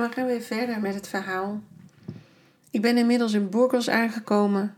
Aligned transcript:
En 0.00 0.08
we 0.08 0.14
gaan 0.14 0.26
weer 0.26 0.40
verder 0.40 0.80
met 0.80 0.94
het 0.94 1.08
verhaal. 1.08 1.60
Ik 2.70 2.82
ben 2.82 2.98
inmiddels 2.98 3.32
in 3.32 3.48
Burgos 3.48 3.88
aangekomen 3.88 4.74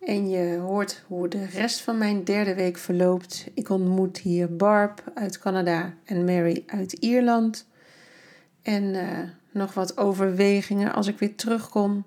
en 0.00 0.28
je 0.28 0.56
hoort 0.56 1.04
hoe 1.06 1.28
de 1.28 1.44
rest 1.44 1.80
van 1.80 1.98
mijn 1.98 2.24
derde 2.24 2.54
week 2.54 2.76
verloopt. 2.76 3.46
Ik 3.54 3.68
ontmoet 3.68 4.18
hier 4.18 4.56
Barb 4.56 5.02
uit 5.14 5.38
Canada 5.38 5.94
en 6.04 6.24
Mary 6.24 6.62
uit 6.66 6.92
Ierland. 6.92 7.66
En 8.62 8.82
uh, 8.82 9.18
nog 9.50 9.74
wat 9.74 9.96
overwegingen 9.96 10.92
als 10.92 11.06
ik 11.06 11.18
weer 11.18 11.34
terugkom. 11.34 12.04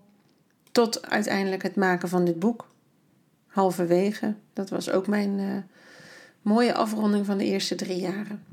Tot 0.71 1.10
uiteindelijk 1.10 1.64
het 1.64 1.75
maken 1.75 2.10
van 2.10 2.25
dit 2.25 2.39
boek. 2.39 2.68
Halverwege. 3.47 4.36
Dat 4.54 4.69
was 4.69 4.89
ook 4.89 5.07
mijn 5.07 5.39
uh, 5.39 5.57
mooie 6.42 6.74
afronding 6.74 7.25
van 7.25 7.37
de 7.37 7.46
eerste 7.46 7.75
drie 7.75 8.00
jaren. 8.00 8.43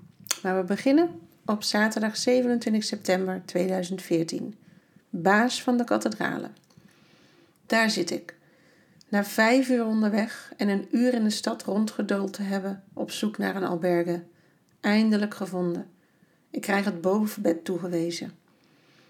Maar 0.43 0.57
we 0.57 0.65
beginnen 0.65 1.26
op 1.47 1.63
zaterdag 1.63 2.17
27 2.17 2.85
september 2.85 3.43
2014. 3.45 4.55
Baas 5.11 5.63
van 5.63 5.77
de 5.77 5.85
kathedralen. 5.85 6.55
Daar 7.67 7.91
zit 7.91 8.11
ik. 8.11 8.35
Na 9.09 9.25
vijf 9.25 9.69
uur 9.69 9.85
onderweg 9.85 10.53
en 10.57 10.69
een 10.69 10.89
uur 10.91 11.15
in 11.15 11.25
de 11.25 11.31
stad 11.31 11.63
rondgeduld 11.63 12.33
te 12.33 12.43
hebben 12.43 12.83
op 12.93 13.11
zoek 13.11 13.39
naar 13.39 13.57
een 13.57 13.65
alberge. 13.65 14.23
Eindelijk 14.81 15.35
gevonden. 15.35 15.87
Ik 16.51 16.61
krijg 16.61 16.85
het 16.85 17.01
bovenbed 17.01 17.65
toegewezen. 17.65 18.33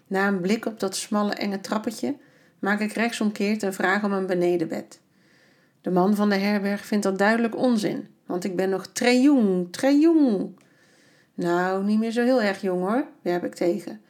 Na 0.06 0.28
een 0.28 0.40
blik 0.40 0.66
op 0.66 0.80
dat 0.80 0.96
smalle 0.96 1.34
enge 1.34 1.60
trappetje 1.60 2.16
maak 2.58 2.80
ik 2.80 2.92
rechtsomkeerd 2.92 3.62
en 3.62 3.74
vraag 3.74 4.04
om 4.04 4.12
een 4.12 4.26
benedenbed. 4.26 5.00
De 5.80 5.90
man 5.90 6.14
van 6.14 6.28
de 6.28 6.36
herberg 6.36 6.84
vindt 6.84 7.04
dat 7.04 7.18
duidelijk 7.18 7.56
onzin, 7.56 8.08
want 8.26 8.44
ik 8.44 8.56
ben 8.56 8.68
nog 8.68 8.86
très 8.86 9.22
jong. 9.22 10.56
Nou, 11.36 11.84
niet 11.84 11.98
meer 11.98 12.10
zo 12.10 12.24
heel 12.24 12.42
erg 12.42 12.60
jong 12.60 12.80
hoor, 12.80 13.06
werp 13.22 13.44
ik 13.44 13.54
tegen. 13.54 14.00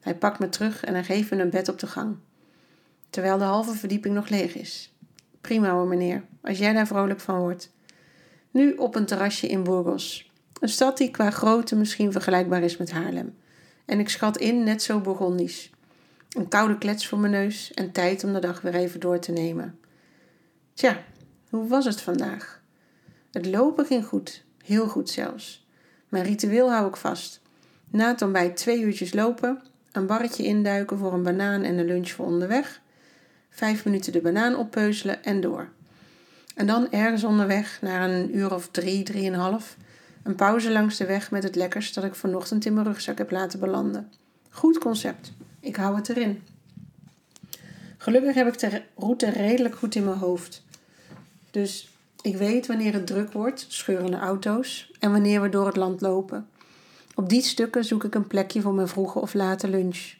Hij 0.00 0.16
pakt 0.16 0.38
me 0.38 0.48
terug 0.48 0.84
en 0.84 0.94
hij 0.94 1.04
geeft 1.04 1.30
me 1.30 1.42
een 1.42 1.50
bed 1.50 1.68
op 1.68 1.78
de 1.78 1.86
gang. 1.86 2.16
Terwijl 3.10 3.38
de 3.38 3.44
halve 3.44 3.74
verdieping 3.74 4.14
nog 4.14 4.28
leeg 4.28 4.54
is. 4.54 4.92
Prima 5.40 5.70
hoor, 5.70 5.86
meneer, 5.86 6.24
als 6.42 6.58
jij 6.58 6.72
daar 6.72 6.86
vrolijk 6.86 7.20
van 7.20 7.38
wordt. 7.38 7.72
Nu 8.50 8.72
op 8.72 8.94
een 8.94 9.06
terrasje 9.06 9.48
in 9.48 9.62
Burgos. 9.62 10.30
Een 10.60 10.68
stad 10.68 10.96
die 10.96 11.10
qua 11.10 11.30
grootte 11.30 11.76
misschien 11.76 12.12
vergelijkbaar 12.12 12.62
is 12.62 12.76
met 12.76 12.90
Haarlem. 12.90 13.34
En 13.84 13.98
ik 13.98 14.08
schat 14.08 14.36
in 14.38 14.64
net 14.64 14.82
zo 14.82 15.00
Burgondisch. 15.00 15.70
Een 16.28 16.48
koude 16.48 16.78
klets 16.78 17.06
voor 17.06 17.18
mijn 17.18 17.32
neus 17.32 17.72
en 17.72 17.92
tijd 17.92 18.24
om 18.24 18.32
de 18.32 18.38
dag 18.38 18.60
weer 18.60 18.74
even 18.74 19.00
door 19.00 19.18
te 19.18 19.32
nemen. 19.32 19.78
Tja, 20.74 21.04
hoe 21.50 21.68
was 21.68 21.84
het 21.84 22.00
vandaag? 22.00 22.62
Het 23.30 23.46
lopen 23.46 23.86
ging 23.86 24.04
goed, 24.04 24.44
heel 24.64 24.88
goed 24.88 25.10
zelfs. 25.10 25.61
Mijn 26.12 26.24
ritueel 26.24 26.72
hou 26.72 26.88
ik 26.88 26.96
vast. 26.96 27.40
Na 27.90 28.08
het 28.08 28.22
ontbijt 28.22 28.56
twee 28.56 28.80
uurtjes 28.80 29.12
lopen, 29.12 29.62
een 29.92 30.06
barretje 30.06 30.44
induiken 30.44 30.98
voor 30.98 31.12
een 31.12 31.22
banaan 31.22 31.62
en 31.62 31.78
een 31.78 31.86
lunch 31.86 32.10
voor 32.10 32.26
onderweg, 32.26 32.80
vijf 33.50 33.84
minuten 33.84 34.12
de 34.12 34.20
banaan 34.20 34.56
oppeuzelen 34.56 35.24
en 35.24 35.40
door. 35.40 35.68
En 36.54 36.66
dan 36.66 36.90
ergens 36.90 37.24
onderweg, 37.24 37.78
na 37.80 38.08
een 38.08 38.36
uur 38.36 38.54
of 38.54 38.68
drie, 38.70 39.02
drieënhalf, 39.02 39.76
een 40.22 40.34
pauze 40.34 40.70
langs 40.70 40.96
de 40.96 41.06
weg 41.06 41.30
met 41.30 41.42
het 41.42 41.56
lekkers 41.56 41.92
dat 41.92 42.04
ik 42.04 42.14
vanochtend 42.14 42.64
in 42.64 42.74
mijn 42.74 42.86
rugzak 42.86 43.18
heb 43.18 43.30
laten 43.30 43.60
belanden. 43.60 44.10
Goed 44.50 44.78
concept. 44.78 45.32
Ik 45.60 45.76
hou 45.76 45.96
het 45.96 46.08
erin. 46.08 46.42
Gelukkig 47.96 48.34
heb 48.34 48.46
ik 48.46 48.58
de 48.58 48.82
route 48.96 49.30
redelijk 49.30 49.74
goed 49.74 49.94
in 49.94 50.04
mijn 50.04 50.18
hoofd. 50.18 50.62
Dus 51.50 51.91
ik 52.22 52.36
weet 52.36 52.66
wanneer 52.66 52.92
het 52.92 53.06
druk 53.06 53.32
wordt, 53.32 53.64
scheurende 53.68 54.16
auto's, 54.16 54.90
en 54.98 55.10
wanneer 55.10 55.42
we 55.42 55.48
door 55.48 55.66
het 55.66 55.76
land 55.76 56.00
lopen. 56.00 56.48
Op 57.14 57.28
die 57.28 57.42
stukken 57.42 57.84
zoek 57.84 58.04
ik 58.04 58.14
een 58.14 58.26
plekje 58.26 58.60
voor 58.60 58.74
mijn 58.74 58.88
vroege 58.88 59.18
of 59.18 59.34
late 59.34 59.68
lunch. 59.68 60.14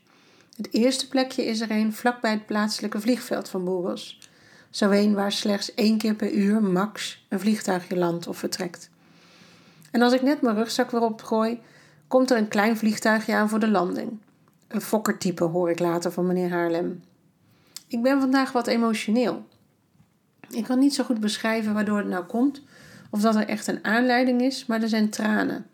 Het 0.57 0.69
eerste 0.73 1.09
plekje 1.09 1.45
is 1.45 1.61
er 1.61 1.71
een 1.71 1.93
vlakbij 1.93 2.31
het 2.31 2.47
plaatselijke 2.47 3.01
vliegveld 3.01 3.49
van 3.49 3.65
Burgos. 3.65 4.19
Zo 4.71 4.91
een 4.91 5.15
waar 5.15 5.33
slechts 5.33 5.75
één 5.75 5.99
keer 5.99 6.15
per 6.15 6.33
uur, 6.33 6.63
max, 6.63 7.25
een 7.29 7.41
vliegtuigje 7.41 7.97
landt 7.97 8.27
of 8.27 8.37
vertrekt. 8.37 8.91
En 9.91 10.03
als 10.03 10.13
ik 10.13 10.23
net 10.23 10.43
mijn 10.43 10.57
rugzak 10.57 10.91
weer 10.91 11.01
opgooi, 11.01 11.61
komt 12.09 12.31
er 12.31 12.37
een 12.37 12.49
klein 12.49 12.77
vliegtuigje 12.77 13.35
aan 13.35 13.49
voor 13.49 13.59
de 13.59 13.69
landing. 13.69 14.19
Een 14.69 14.81
fokkertype 14.81 15.45
hoor 15.45 15.71
ik 15.71 15.79
later 15.79 16.13
van 16.13 16.27
meneer 16.27 16.51
Haarlem. 16.51 17.03
Ik 17.89 18.03
ben 18.03 18.21
vandaag 18.21 18.53
wat 18.53 18.67
emotioneel. 18.67 19.45
Ik 20.55 20.65
kan 20.65 20.79
niet 20.79 20.95
zo 20.95 21.05
goed 21.05 21.21
beschrijven 21.21 21.75
waardoor 21.75 21.99
het 21.99 22.07
nou 22.07 22.25
komt, 22.25 22.63
of 23.11 23.21
dat 23.21 23.35
er 23.35 23.49
echt 23.49 23.67
een 23.67 23.85
aanleiding 23.85 24.43
is, 24.43 24.67
maar 24.67 24.83
er 24.83 24.89
zijn 24.89 25.11
tranen. 25.11 25.67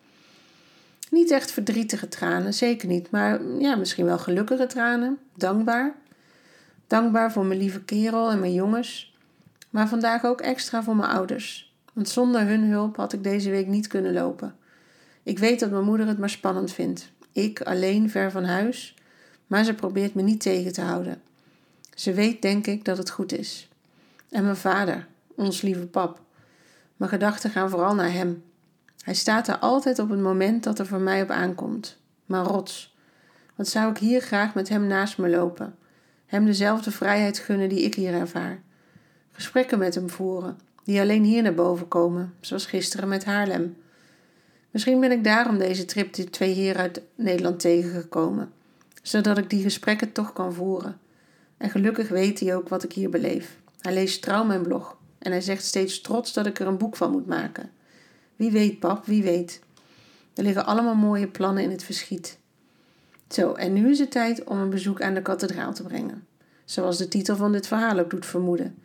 Niet 1.10 1.30
echt 1.30 1.52
verdrietige 1.52 2.08
tranen, 2.08 2.54
zeker 2.54 2.88
niet, 2.88 3.10
maar 3.10 3.40
ja, 3.58 3.76
misschien 3.76 4.04
wel 4.04 4.18
gelukkige 4.18 4.66
tranen, 4.66 5.18
dankbaar. 5.34 5.94
Dankbaar 6.86 7.32
voor 7.32 7.44
mijn 7.44 7.60
lieve 7.60 7.80
kerel 7.80 8.30
en 8.30 8.40
mijn 8.40 8.52
jongens, 8.52 9.16
maar 9.70 9.88
vandaag 9.88 10.24
ook 10.24 10.40
extra 10.40 10.82
voor 10.82 10.96
mijn 10.96 11.10
ouders, 11.10 11.74
want 11.92 12.08
zonder 12.08 12.46
hun 12.46 12.62
hulp 12.62 12.96
had 12.96 13.12
ik 13.12 13.22
deze 13.22 13.50
week 13.50 13.66
niet 13.66 13.86
kunnen 13.86 14.12
lopen. 14.12 14.54
Ik 15.22 15.38
weet 15.38 15.60
dat 15.60 15.70
mijn 15.70 15.84
moeder 15.84 16.06
het 16.06 16.18
maar 16.18 16.30
spannend 16.30 16.72
vindt. 16.72 17.10
Ik 17.32 17.60
alleen 17.60 18.10
ver 18.10 18.30
van 18.30 18.44
huis, 18.44 18.94
maar 19.46 19.64
ze 19.64 19.74
probeert 19.74 20.14
me 20.14 20.22
niet 20.22 20.40
tegen 20.40 20.72
te 20.72 20.80
houden. 20.80 21.20
Ze 21.94 22.12
weet, 22.12 22.42
denk 22.42 22.66
ik, 22.66 22.84
dat 22.84 22.98
het 22.98 23.10
goed 23.10 23.38
is. 23.38 23.67
En 24.30 24.44
mijn 24.44 24.56
vader, 24.56 25.06
ons 25.34 25.62
lieve 25.62 25.86
pap. 25.86 26.20
Mijn 26.96 27.10
gedachten 27.10 27.50
gaan 27.50 27.70
vooral 27.70 27.94
naar 27.94 28.12
hem. 28.12 28.42
Hij 29.02 29.14
staat 29.14 29.48
er 29.48 29.58
altijd 29.58 29.98
op 29.98 30.10
het 30.10 30.20
moment 30.20 30.64
dat 30.64 30.78
er 30.78 30.86
voor 30.86 31.00
mij 31.00 31.22
op 31.22 31.30
aankomt. 31.30 31.98
Maar 32.26 32.44
rots. 32.44 32.96
Wat 33.54 33.68
zou 33.68 33.90
ik 33.90 33.98
hier 33.98 34.20
graag 34.20 34.54
met 34.54 34.68
hem 34.68 34.86
naast 34.86 35.18
me 35.18 35.28
lopen? 35.28 35.76
Hem 36.26 36.44
dezelfde 36.44 36.90
vrijheid 36.90 37.38
gunnen 37.38 37.68
die 37.68 37.82
ik 37.82 37.94
hier 37.94 38.14
ervaar. 38.14 38.62
Gesprekken 39.30 39.78
met 39.78 39.94
hem 39.94 40.10
voeren, 40.10 40.58
die 40.84 41.00
alleen 41.00 41.24
hier 41.24 41.42
naar 41.42 41.54
boven 41.54 41.88
komen, 41.88 42.34
zoals 42.40 42.66
gisteren 42.66 43.08
met 43.08 43.24
Haarlem. 43.24 43.76
Misschien 44.70 45.00
ben 45.00 45.10
ik 45.10 45.24
daarom 45.24 45.58
deze 45.58 45.84
trip 45.84 46.14
die 46.14 46.30
twee 46.30 46.52
heren 46.52 46.80
uit 46.80 47.02
Nederland 47.14 47.60
tegengekomen, 47.60 48.52
zodat 49.02 49.38
ik 49.38 49.50
die 49.50 49.62
gesprekken 49.62 50.12
toch 50.12 50.32
kan 50.32 50.52
voeren. 50.52 50.98
En 51.56 51.70
gelukkig 51.70 52.08
weet 52.08 52.40
hij 52.40 52.56
ook 52.56 52.68
wat 52.68 52.82
ik 52.82 52.92
hier 52.92 53.10
beleef. 53.10 53.58
Hij 53.80 53.94
leest 53.94 54.22
trouw 54.22 54.44
mijn 54.44 54.62
blog 54.62 54.96
en 55.18 55.30
hij 55.30 55.40
zegt 55.40 55.64
steeds 55.64 56.00
trots 56.00 56.32
dat 56.32 56.46
ik 56.46 56.60
er 56.60 56.66
een 56.66 56.78
boek 56.78 56.96
van 56.96 57.10
moet 57.10 57.26
maken. 57.26 57.70
Wie 58.36 58.50
weet, 58.50 58.78
pap, 58.78 59.06
wie 59.06 59.22
weet. 59.22 59.60
Er 60.34 60.42
liggen 60.42 60.66
allemaal 60.66 60.94
mooie 60.94 61.28
plannen 61.28 61.62
in 61.62 61.70
het 61.70 61.82
verschiet. 61.82 62.38
Zo, 63.28 63.52
en 63.52 63.72
nu 63.72 63.90
is 63.90 63.98
het 63.98 64.10
tijd 64.10 64.44
om 64.44 64.58
een 64.58 64.70
bezoek 64.70 65.02
aan 65.02 65.14
de 65.14 65.22
kathedraal 65.22 65.74
te 65.74 65.82
brengen. 65.82 66.26
Zoals 66.64 66.98
de 66.98 67.08
titel 67.08 67.36
van 67.36 67.52
dit 67.52 67.66
verhaal 67.66 67.98
ook 67.98 68.10
doet 68.10 68.26
vermoeden. 68.26 68.78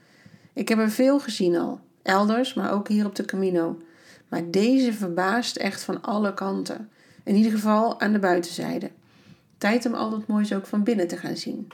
Ik 0.54 0.70
heb 0.70 0.80
er 0.80 0.92
veel 0.92 1.20
gezien 1.20 1.58
al, 1.58 1.80
elders, 2.02 2.54
maar 2.54 2.72
ook 2.72 2.88
hier 2.88 3.06
op 3.06 3.16
de 3.16 3.26
Camino. 3.26 3.82
Maar 4.28 4.52
deze 4.52 4.94
verbaast 4.94 5.56
echt 5.56 5.84
van 5.84 6.02
alle 6.02 6.34
kanten. 6.34 6.90
In 7.24 7.36
ieder 7.36 7.52
geval 7.52 8.00
aan 8.00 8.14
de 8.14 8.20
buitenzijde. 8.20 8.92
Tijd 9.58 9.86
om 9.86 9.94
al 9.94 10.10
dat 10.10 10.28
moois 10.28 10.54
ook 10.54 10.66
van 10.66 10.84
binnen 10.84 11.08
te 11.08 11.18
gaan 11.18 11.38
zien. 11.38 11.68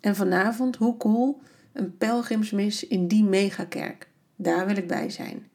En 0.00 0.16
vanavond, 0.16 0.76
hoe 0.76 0.96
cool, 0.96 1.40
een 1.78 1.96
pelgrimsmis 1.96 2.86
in 2.86 3.08
die 3.08 3.24
megakerk. 3.24 4.08
Daar 4.36 4.66
wil 4.66 4.76
ik 4.76 4.86
bij 4.86 5.10
zijn. 5.10 5.48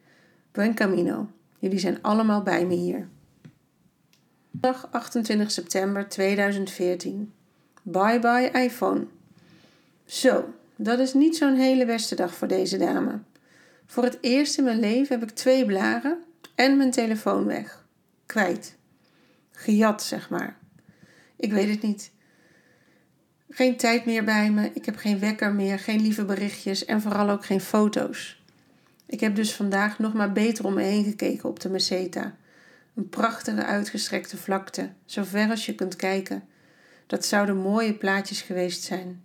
Buen 0.51 0.75
Camino. 0.75 1.29
Jullie 1.59 1.79
zijn 1.79 2.01
allemaal 2.01 2.41
bij 2.41 2.65
me 2.65 2.75
hier. 2.75 3.07
Dag 4.51 4.87
28 4.91 5.51
september 5.51 6.09
2014. 6.09 7.33
Bye 7.81 8.19
bye 8.19 8.51
iPhone. 8.51 9.05
Zo, 10.05 10.53
dat 10.75 10.99
is 10.99 11.13
niet 11.13 11.37
zo'n 11.37 11.55
hele 11.55 11.85
beste 11.85 12.15
dag 12.15 12.33
voor 12.33 12.47
deze 12.47 12.77
dame. 12.77 13.19
Voor 13.85 14.03
het 14.03 14.17
eerst 14.21 14.57
in 14.57 14.63
mijn 14.63 14.79
leven 14.79 15.19
heb 15.19 15.29
ik 15.29 15.35
twee 15.35 15.65
blaren 15.65 16.23
en 16.55 16.77
mijn 16.77 16.91
telefoon 16.91 17.45
weg. 17.45 17.85
Kwijt. 18.25 18.77
Gejat, 19.51 20.03
zeg 20.03 20.29
maar. 20.29 20.57
Ik 21.35 21.51
weet 21.51 21.69
het 21.69 21.81
niet. 21.81 22.11
Geen 23.53 23.77
tijd 23.77 24.05
meer 24.05 24.23
bij 24.23 24.51
me, 24.51 24.71
ik 24.73 24.85
heb 24.85 24.95
geen 24.95 25.19
wekker 25.19 25.53
meer, 25.53 25.79
geen 25.79 26.01
lieve 26.01 26.25
berichtjes 26.25 26.85
en 26.85 27.01
vooral 27.01 27.29
ook 27.29 27.45
geen 27.45 27.61
foto's. 27.61 28.41
Ik 29.05 29.19
heb 29.19 29.35
dus 29.35 29.53
vandaag 29.53 29.99
nog 29.99 30.13
maar 30.13 30.31
beter 30.31 30.65
om 30.65 30.73
me 30.73 30.81
heen 30.81 31.03
gekeken 31.03 31.49
op 31.49 31.59
de 31.59 31.69
Meseta. 31.69 32.35
Een 32.95 33.09
prachtige 33.09 33.63
uitgestrekte 33.63 34.37
vlakte, 34.37 34.89
zo 35.05 35.23
ver 35.23 35.49
als 35.49 35.65
je 35.65 35.75
kunt 35.75 35.95
kijken. 35.95 36.43
Dat 37.07 37.25
zouden 37.25 37.57
mooie 37.57 37.93
plaatjes 37.93 38.41
geweest 38.41 38.83
zijn. 38.83 39.23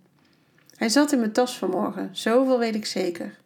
Hij 0.75 0.89
zat 0.89 1.11
in 1.11 1.19
mijn 1.19 1.31
tas 1.31 1.57
vanmorgen, 1.57 2.09
zoveel 2.11 2.59
weet 2.59 2.75
ik 2.75 2.85
zeker. 2.85 3.37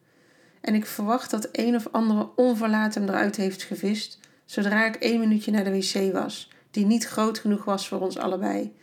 En 0.62 0.75
ik 0.75 0.86
verwacht 0.86 1.31
dat 1.31 1.50
een 1.51 1.75
of 1.75 1.88
andere 1.92 2.30
onverlaat 2.36 2.94
hem 2.94 3.07
eruit 3.07 3.36
heeft 3.36 3.63
gevist, 3.63 4.19
zodra 4.45 4.86
ik 4.86 4.95
één 4.95 5.19
minuutje 5.19 5.51
naar 5.51 5.63
de 5.63 5.72
wc 5.72 6.13
was, 6.13 6.50
die 6.72 6.86
niet 6.86 7.06
groot 7.06 7.39
genoeg 7.39 7.66
was 7.66 7.88
voor 7.88 8.00
ons 8.00 8.18
allebei, 8.18 8.75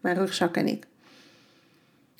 mijn 0.00 0.16
rugzak 0.16 0.56
en 0.56 0.66
ik. 0.66 0.86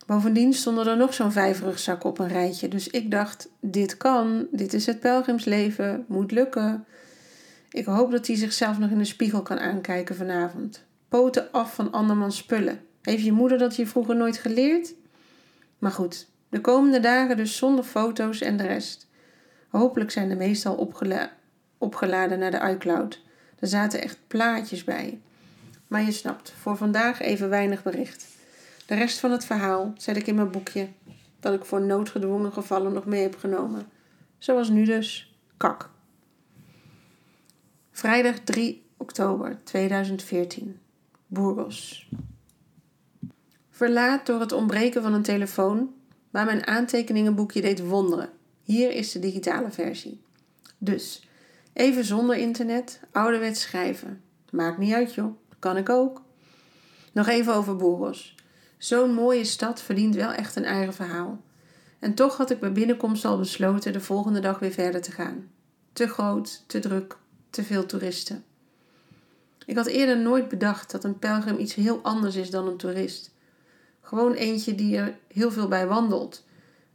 Bovendien 0.06 0.52
stonden 0.52 0.86
er 0.86 0.96
nog 0.96 1.14
zo'n 1.14 1.32
vijf 1.32 1.60
rugzakken 1.60 2.08
op 2.08 2.18
een 2.18 2.28
rijtje, 2.28 2.68
dus 2.68 2.88
ik 2.88 3.10
dacht: 3.10 3.48
dit 3.60 3.96
kan, 3.96 4.46
dit 4.50 4.72
is 4.74 4.86
het 4.86 5.00
pelgrimsleven, 5.00 6.04
moet 6.08 6.30
lukken. 6.30 6.84
Ik 7.70 7.84
hoop 7.84 8.10
dat 8.10 8.26
hij 8.26 8.36
zichzelf 8.36 8.78
nog 8.78 8.90
in 8.90 8.98
de 8.98 9.04
spiegel 9.04 9.42
kan 9.42 9.58
aankijken 9.58 10.16
vanavond. 10.16 10.84
Poten 11.08 11.52
af 11.52 11.74
van 11.74 11.92
andermans 11.92 12.36
spullen 12.36 12.80
Heeft 13.02 13.24
je 13.24 13.32
moeder 13.32 13.58
dat 13.58 13.76
je 13.76 13.86
vroeger 13.86 14.16
nooit 14.16 14.38
geleerd? 14.38 14.94
Maar 15.78 15.90
goed, 15.90 16.28
de 16.48 16.60
komende 16.60 17.00
dagen 17.00 17.36
dus 17.36 17.56
zonder 17.56 17.84
foto's 17.84 18.40
en 18.40 18.56
de 18.56 18.66
rest. 18.66 19.08
Hopelijk 19.68 20.10
zijn 20.10 20.28
de 20.28 20.36
meestal 20.36 20.74
opgela 20.74 21.32
opgeladen 21.78 22.38
naar 22.38 22.50
de 22.50 22.70
iCloud. 22.70 23.22
Er 23.58 23.68
zaten 23.68 24.02
echt 24.02 24.18
plaatjes 24.26 24.84
bij. 24.84 25.20
Maar 25.86 26.02
je 26.02 26.12
snapt, 26.12 26.52
voor 26.60 26.76
vandaag 26.76 27.20
even 27.20 27.48
weinig 27.48 27.82
bericht. 27.82 28.35
De 28.86 28.94
rest 28.94 29.18
van 29.18 29.30
het 29.30 29.44
verhaal 29.44 29.92
zet 29.96 30.16
ik 30.16 30.26
in 30.26 30.34
mijn 30.34 30.50
boekje, 30.50 30.88
dat 31.40 31.54
ik 31.54 31.64
voor 31.64 31.80
noodgedwongen 31.80 32.52
gevallen 32.52 32.92
nog 32.92 33.04
mee 33.04 33.22
heb 33.22 33.36
genomen. 33.36 33.88
Zoals 34.38 34.68
nu 34.68 34.84
dus, 34.84 35.36
kak. 35.56 35.90
Vrijdag 37.90 38.38
3 38.38 38.86
oktober 38.96 39.58
2014. 39.64 40.78
Burgos. 41.26 42.08
Verlaat 43.70 44.26
door 44.26 44.40
het 44.40 44.52
ontbreken 44.52 45.02
van 45.02 45.12
een 45.12 45.22
telefoon, 45.22 45.94
maar 46.30 46.44
mijn 46.44 46.66
aantekeningenboekje 46.66 47.60
deed 47.60 47.86
wonderen. 47.86 48.30
Hier 48.62 48.90
is 48.90 49.12
de 49.12 49.18
digitale 49.18 49.70
versie. 49.70 50.22
Dus, 50.78 51.28
even 51.72 52.04
zonder 52.04 52.36
internet, 52.36 53.00
ouderwets 53.12 53.60
schrijven. 53.60 54.22
Maakt 54.50 54.78
niet 54.78 54.92
uit 54.92 55.14
joh, 55.14 55.36
kan 55.58 55.76
ik 55.76 55.88
ook. 55.88 56.22
Nog 57.12 57.26
even 57.26 57.54
over 57.54 57.76
Burgos. 57.76 58.35
Zo'n 58.78 59.14
mooie 59.14 59.44
stad 59.44 59.82
verdient 59.82 60.14
wel 60.14 60.32
echt 60.32 60.56
een 60.56 60.64
eigen 60.64 60.94
verhaal. 60.94 61.40
En 61.98 62.14
toch 62.14 62.36
had 62.36 62.50
ik 62.50 62.60
bij 62.60 62.72
binnenkomst 62.72 63.24
al 63.24 63.38
besloten 63.38 63.92
de 63.92 64.00
volgende 64.00 64.40
dag 64.40 64.58
weer 64.58 64.72
verder 64.72 65.02
te 65.02 65.12
gaan. 65.12 65.48
Te 65.92 66.08
groot, 66.08 66.64
te 66.66 66.78
druk, 66.78 67.16
te 67.50 67.62
veel 67.62 67.86
toeristen. 67.86 68.44
Ik 69.66 69.76
had 69.76 69.86
eerder 69.86 70.18
nooit 70.18 70.48
bedacht 70.48 70.90
dat 70.90 71.04
een 71.04 71.18
pelgrim 71.18 71.58
iets 71.58 71.74
heel 71.74 72.00
anders 72.02 72.36
is 72.36 72.50
dan 72.50 72.66
een 72.66 72.76
toerist. 72.76 73.34
Gewoon 74.00 74.32
eentje 74.32 74.74
die 74.74 74.96
er 74.96 75.16
heel 75.32 75.50
veel 75.50 75.68
bij 75.68 75.86
wandelt 75.86 76.44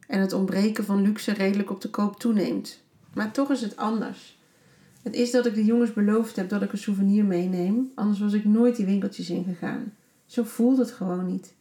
en 0.07 0.19
het 0.19 0.33
ontbreken 0.33 0.85
van 0.85 1.01
luxe 1.01 1.33
redelijk 1.33 1.69
op 1.69 1.81
de 1.81 1.89
koop 1.89 2.19
toeneemt. 2.19 2.79
Maar 3.13 3.31
toch 3.31 3.51
is 3.51 3.61
het 3.61 3.77
anders. 3.77 4.39
Het 5.01 5.13
is 5.13 5.31
dat 5.31 5.45
ik 5.45 5.55
de 5.55 5.65
jongens 5.65 5.93
beloofd 5.93 6.35
heb 6.35 6.49
dat 6.49 6.61
ik 6.61 6.71
een 6.71 6.77
souvenir 6.77 7.25
meeneem, 7.25 7.91
anders 7.95 8.19
was 8.19 8.33
ik 8.33 8.45
nooit 8.45 8.75
die 8.75 8.85
winkeltjes 8.85 9.29
ingegaan. 9.29 9.93
Zo 10.25 10.43
voelt 10.43 10.77
het 10.77 10.91
gewoon 10.91 11.25
niet. 11.25 11.53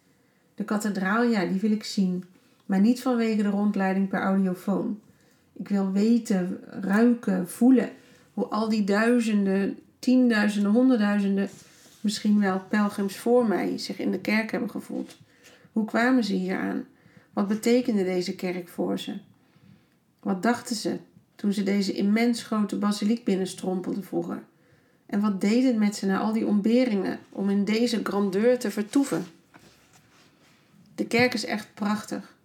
De 0.61 0.67
kathedraal, 0.67 1.23
ja, 1.23 1.45
die 1.45 1.61
wil 1.61 1.71
ik 1.71 1.85
zien, 1.85 2.25
maar 2.67 2.81
niet 2.81 3.03
vanwege 3.03 3.43
de 3.43 3.49
rondleiding 3.49 4.09
per 4.09 4.21
audiofoon. 4.21 5.01
Ik 5.53 5.69
wil 5.69 5.93
weten, 5.93 6.61
ruiken, 6.81 7.49
voelen 7.49 7.91
hoe 8.35 8.45
al 8.45 8.69
die 8.69 8.85
duizenden, 8.85 9.79
tienduizenden, 9.99 10.73
honderdduizenden, 10.73 11.49
misschien 12.01 12.41
wel 12.41 12.61
pelgrims 12.69 13.17
voor 13.17 13.47
mij 13.47 13.79
zich 13.79 13.99
in 13.99 14.11
de 14.11 14.21
kerk 14.21 14.51
hebben 14.51 14.71
gevoeld. 14.71 15.17
Hoe 15.73 15.85
kwamen 15.85 16.25
ze 16.25 16.35
hier 16.35 16.59
aan? 16.59 16.85
Wat 17.33 17.49
betekende 17.49 18.05
deze 18.05 18.35
kerk 18.35 18.69
voor 18.69 18.99
ze? 18.99 19.15
Wat 20.23 20.43
dachten 20.43 20.77
ze 20.77 20.97
toen 21.35 21.53
ze 21.53 21.63
deze 21.63 21.93
immens 21.93 22.43
grote 22.43 22.77
basiliek 22.77 23.25
binnenstrompelden 23.25 24.05
vroeger? 24.05 24.43
En 25.07 25.21
wat 25.21 25.41
deed 25.41 25.65
het 25.65 25.77
met 25.77 25.97
ze 25.97 26.07
na 26.07 26.19
al 26.19 26.33
die 26.33 26.47
ontberingen 26.47 27.19
om 27.31 27.51
in 27.51 27.65
deze 27.65 28.01
grandeur 28.03 28.59
te 28.59 28.71
vertoeven? 28.71 29.25
De 31.01 31.07
kerk 31.07 31.35
is 31.35 31.45
echt 31.45 31.75
prachtig. 31.75 32.37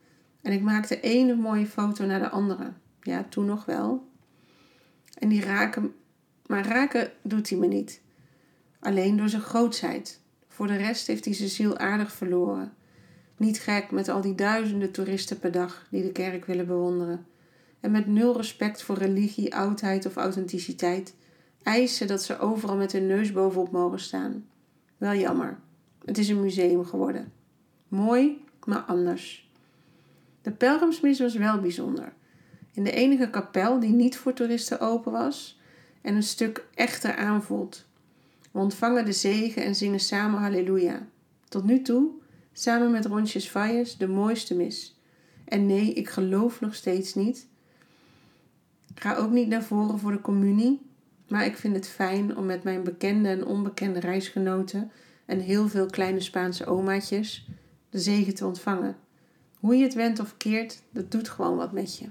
En 0.41 0.51
ik 0.51 0.61
maakte 0.61 0.99
ene 0.99 1.35
mooie 1.35 1.65
foto 1.65 2.05
naar 2.05 2.19
de 2.19 2.29
andere. 2.29 2.71
Ja, 3.01 3.25
toen 3.29 3.45
nog 3.45 3.65
wel. 3.65 4.07
En 5.13 5.29
die 5.29 5.41
raken, 5.41 5.93
maar 6.45 6.67
raken 6.67 7.11
doet 7.21 7.49
hij 7.49 7.59
me 7.59 7.67
niet. 7.67 8.01
Alleen 8.79 9.17
door 9.17 9.29
zijn 9.29 9.41
grootsheid. 9.41 10.19
Voor 10.47 10.67
de 10.67 10.75
rest 10.75 11.07
heeft 11.07 11.25
hij 11.25 11.33
zijn 11.33 11.49
ziel 11.49 11.77
aardig 11.77 12.11
verloren. 12.11 12.73
Niet 13.37 13.59
gek 13.59 13.91
met 13.91 14.09
al 14.09 14.21
die 14.21 14.35
duizenden 14.35 14.91
toeristen 14.91 15.39
per 15.39 15.51
dag 15.51 15.87
die 15.91 16.03
de 16.03 16.11
kerk 16.11 16.45
willen 16.45 16.67
bewonderen. 16.67 17.25
En 17.79 17.91
met 17.91 18.07
nul 18.07 18.37
respect 18.37 18.81
voor 18.81 18.97
religie, 18.97 19.55
oudheid 19.55 20.05
of 20.05 20.15
authenticiteit 20.15 21.15
eisen 21.63 22.07
dat 22.07 22.23
ze 22.23 22.39
overal 22.39 22.75
met 22.75 22.91
hun 22.91 23.07
neus 23.07 23.31
bovenop 23.31 23.71
mogen 23.71 23.99
staan. 23.99 24.45
Wel 24.97 25.13
jammer. 25.13 25.59
Het 26.05 26.17
is 26.17 26.29
een 26.29 26.41
museum 26.41 26.85
geworden. 26.85 27.33
Mooi, 27.87 28.44
maar 28.65 28.81
anders. 28.81 29.49
De 30.41 30.51
pelgrimsmis 30.51 31.19
was 31.19 31.35
wel 31.35 31.59
bijzonder. 31.59 32.13
In 32.73 32.83
de 32.83 32.91
enige 32.91 33.29
kapel 33.29 33.79
die 33.79 33.93
niet 33.93 34.17
voor 34.17 34.33
toeristen 34.33 34.79
open 34.79 35.11
was 35.11 35.59
en 36.01 36.15
een 36.15 36.23
stuk 36.23 36.65
echter 36.73 37.15
aanvoelt. 37.15 37.85
We 38.51 38.59
ontvangen 38.59 39.05
de 39.05 39.11
zegen 39.11 39.63
en 39.63 39.75
zingen 39.75 39.99
samen 39.99 40.39
Halleluja. 40.39 41.07
Tot 41.49 41.63
nu 41.63 41.81
toe 41.81 42.09
samen 42.53 42.91
met 42.91 43.05
Rondjes 43.05 43.51
Valles 43.51 43.97
de 43.97 44.07
mooiste 44.07 44.55
mis. 44.55 44.99
En 45.45 45.65
nee, 45.65 45.93
ik 45.93 46.09
geloof 46.09 46.61
nog 46.61 46.75
steeds 46.75 47.13
niet. 47.13 47.47
Ik 48.95 49.01
ga 49.01 49.15
ook 49.15 49.31
niet 49.31 49.47
naar 49.47 49.63
voren 49.63 49.99
voor 49.99 50.11
de 50.11 50.21
communie, 50.21 50.81
maar 51.27 51.45
ik 51.45 51.57
vind 51.57 51.75
het 51.75 51.87
fijn 51.87 52.37
om 52.37 52.45
met 52.45 52.63
mijn 52.63 52.83
bekende 52.83 53.29
en 53.29 53.45
onbekende 53.45 53.99
reisgenoten 53.99 54.91
en 55.25 55.39
heel 55.39 55.67
veel 55.67 55.85
kleine 55.85 56.19
Spaanse 56.19 56.65
omaatjes 56.65 57.47
de 57.95 58.01
zegen 58.01 58.35
te 58.35 58.45
ontvangen. 58.45 58.97
Hoe 59.59 59.75
je 59.75 59.83
het 59.83 59.93
went 59.93 60.19
of 60.19 60.37
keert, 60.37 60.81
dat 60.89 61.11
doet 61.11 61.29
gewoon 61.29 61.55
wat 61.55 61.71
met 61.71 61.97
je. 61.97 62.09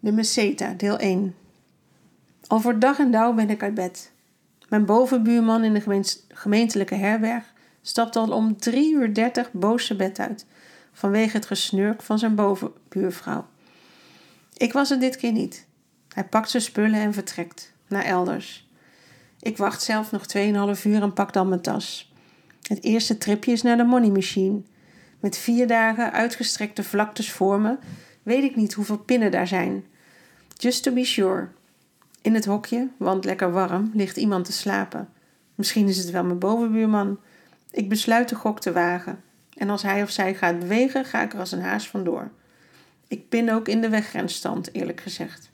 De 0.00 0.12
Meseta, 0.12 0.72
deel 0.72 0.98
1. 0.98 1.34
Al 2.46 2.60
voor 2.60 2.78
dag 2.78 2.98
en 2.98 3.10
dauw 3.10 3.32
ben 3.32 3.50
ik 3.50 3.62
uit 3.62 3.74
bed. 3.74 4.12
Mijn 4.68 4.84
bovenbuurman 4.84 5.64
in 5.64 5.74
de 5.74 6.02
gemeentelijke 6.28 6.94
herberg 6.94 7.52
stapte 7.82 8.18
al 8.18 8.32
om 8.32 8.56
3 8.56 8.94
uur 8.94 9.14
30 9.14 9.52
boos 9.52 9.86
zijn 9.86 9.98
bed 9.98 10.18
uit, 10.18 10.46
vanwege 10.92 11.36
het 11.36 11.46
gesnurk 11.46 12.02
van 12.02 12.18
zijn 12.18 12.34
bovenbuurvrouw. 12.34 13.46
Ik 14.56 14.72
was 14.72 14.90
er 14.90 15.00
dit 15.00 15.16
keer 15.16 15.32
niet. 15.32 15.66
Hij 16.08 16.24
pakt 16.24 16.50
zijn 16.50 16.62
spullen 16.62 17.00
en 17.00 17.12
vertrekt 17.12 17.72
naar 17.86 18.04
elders. 18.04 18.63
Ik 19.44 19.56
wacht 19.56 19.82
zelf 19.82 20.10
nog 20.10 20.22
2,5 20.76 20.82
uur 20.84 21.02
en 21.02 21.12
pak 21.12 21.32
dan 21.32 21.48
mijn 21.48 21.60
tas. 21.60 22.12
Het 22.62 22.82
eerste 22.82 23.18
tripje 23.18 23.52
is 23.52 23.62
naar 23.62 23.76
de 23.76 23.84
money 23.84 24.10
machine. 24.10 24.62
Met 25.20 25.36
vier 25.36 25.66
dagen 25.66 26.12
uitgestrekte 26.12 26.82
vlaktes 26.82 27.32
voor 27.32 27.60
me, 27.60 27.76
weet 28.22 28.42
ik 28.42 28.56
niet 28.56 28.72
hoeveel 28.72 28.98
pinnen 28.98 29.30
daar 29.30 29.46
zijn. 29.46 29.84
Just 30.56 30.82
to 30.82 30.92
be 30.92 31.04
sure. 31.04 31.48
In 32.22 32.34
het 32.34 32.44
hokje, 32.44 32.88
want 32.96 33.24
lekker 33.24 33.52
warm, 33.52 33.90
ligt 33.94 34.16
iemand 34.16 34.44
te 34.44 34.52
slapen. 34.52 35.08
Misschien 35.54 35.88
is 35.88 35.98
het 35.98 36.10
wel 36.10 36.24
mijn 36.24 36.38
bovenbuurman. 36.38 37.18
Ik 37.70 37.88
besluit 37.88 38.28
de 38.28 38.34
gok 38.34 38.60
te 38.60 38.72
wagen. 38.72 39.22
En 39.56 39.70
als 39.70 39.82
hij 39.82 40.02
of 40.02 40.10
zij 40.10 40.34
gaat 40.34 40.58
bewegen, 40.58 41.04
ga 41.04 41.22
ik 41.22 41.32
er 41.32 41.38
als 41.38 41.52
een 41.52 41.62
haas 41.62 41.88
vandoor. 41.88 42.30
Ik 43.08 43.28
pin 43.28 43.52
ook 43.52 43.68
in 43.68 43.80
de 43.80 43.88
wegrenstand, 43.88 44.74
eerlijk 44.74 45.00
gezegd. 45.00 45.50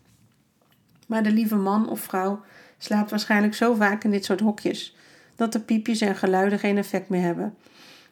Maar 1.07 1.23
de 1.23 1.31
lieve 1.31 1.57
man 1.57 1.89
of 1.89 2.01
vrouw 2.01 2.41
slaapt 2.83 3.11
waarschijnlijk 3.11 3.55
zo 3.55 3.75
vaak 3.75 4.05
in 4.05 4.11
dit 4.11 4.25
soort 4.25 4.41
hokjes 4.41 4.97
dat 5.37 5.53
de 5.53 5.61
piepjes 5.61 6.01
en 6.01 6.17
geluiden 6.17 6.59
geen 6.59 6.79
effect 6.79 7.09
meer 7.09 7.23
hebben. 7.23 7.55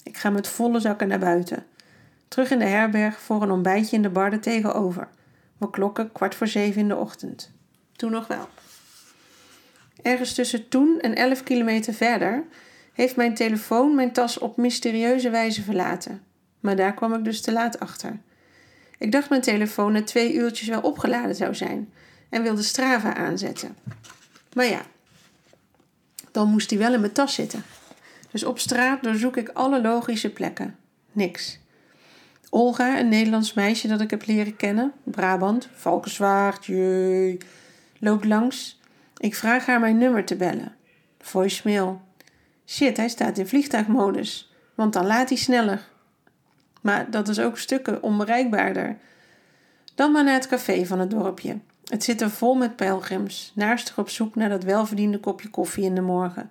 Ik 0.02 0.16
ga 0.16 0.30
met 0.30 0.48
volle 0.48 0.80
zakken 0.80 1.08
naar 1.08 1.18
buiten. 1.18 1.66
Terug 2.28 2.50
in 2.50 2.58
de 2.58 2.64
herberg 2.64 3.20
voor 3.20 3.42
een 3.42 3.50
ontbijtje 3.50 3.96
in 3.96 4.02
de 4.02 4.08
bar 4.08 4.32
er 4.32 4.40
tegenover. 4.40 5.08
We 5.58 5.70
klokken 5.70 6.12
kwart 6.12 6.34
voor 6.34 6.46
zeven 6.46 6.80
in 6.80 6.88
de 6.88 6.96
ochtend. 6.96 7.52
Toen 7.96 8.10
nog 8.10 8.26
wel. 8.26 8.48
Ergens 10.02 10.34
tussen 10.34 10.68
toen 10.68 11.00
en 11.00 11.14
11 11.14 11.42
kilometer 11.42 11.94
verder 11.94 12.44
heeft 12.92 13.16
mijn 13.16 13.34
telefoon 13.34 13.94
mijn 13.94 14.12
tas 14.12 14.38
op 14.38 14.56
mysterieuze 14.56 15.30
wijze 15.30 15.62
verlaten. 15.62 16.22
Maar 16.60 16.76
daar 16.76 16.94
kwam 16.94 17.14
ik 17.14 17.25
dus 17.25 17.40
te 17.40 17.52
laat 17.52 17.80
achter. 17.80 18.18
Ik 18.98 19.12
dacht 19.12 19.28
mijn 19.28 19.42
telefoon 19.42 19.92
na 19.92 20.02
twee 20.02 20.34
uurtjes 20.34 20.68
wel 20.68 20.80
opgeladen 20.80 21.34
zou 21.34 21.54
zijn 21.54 21.92
en 22.28 22.42
wilde 22.42 22.62
Strava 22.62 23.14
aanzetten. 23.14 23.76
Maar 24.52 24.67
ja, 24.67 24.83
dan 26.33 26.49
moest 26.49 26.71
hij 26.71 26.78
wel 26.78 26.95
in 26.95 27.00
mijn 27.00 27.12
tas 27.12 27.35
zitten. 27.35 27.62
Dus 28.31 28.45
op 28.45 28.59
straat 28.59 29.02
doorzoek 29.02 29.37
ik 29.37 29.49
alle 29.49 29.81
logische 29.81 30.31
plekken. 30.31 30.76
Niks. 31.12 31.59
Olga, 32.50 32.99
een 32.99 33.09
Nederlands 33.09 33.55
meisje 33.55 33.88
dat 33.88 34.00
ik 34.00 34.11
heb 34.11 34.26
leren 34.26 34.57
kennen, 34.57 34.93
Brabant, 35.05 35.69
Valkenswaard, 35.75 36.67
jee, 36.67 37.38
loopt 37.99 38.25
langs. 38.25 38.81
Ik 39.17 39.35
vraag 39.35 39.67
haar 39.67 39.81
mijn 39.81 39.99
nummer 39.99 40.25
te 40.25 40.37
bellen. 40.37 40.76
Voicemail. 41.21 42.00
Shit, 42.67 42.97
hij 42.97 43.09
staat 43.09 43.38
in 43.38 43.47
vliegtuigmodus, 43.47 44.52
want 44.75 44.93
dan 44.93 45.07
laat 45.07 45.28
hij 45.28 45.38
sneller. 45.38 45.88
Maar 46.81 47.11
dat 47.11 47.28
is 47.28 47.38
ook 47.38 47.59
stukken 47.59 48.02
onbereikbaarder. 48.02 48.99
Dan 49.95 50.12
maar 50.12 50.25
naar 50.25 50.35
het 50.35 50.47
café 50.47 50.87
van 50.87 50.99
het 50.99 51.11
dorpje. 51.11 51.59
Het 51.88 52.04
zit 52.04 52.21
er 52.21 52.30
vol 52.30 52.54
met 52.54 52.76
pelgrims, 52.76 53.52
naastig 53.54 53.99
op 53.99 54.09
zoek 54.09 54.35
naar 54.35 54.49
dat 54.49 54.64
welverdiende 54.64 55.21
kopje 55.21 55.49
koffie 55.49 55.85
in 55.85 55.95
de 55.95 56.00
morgen. 56.00 56.50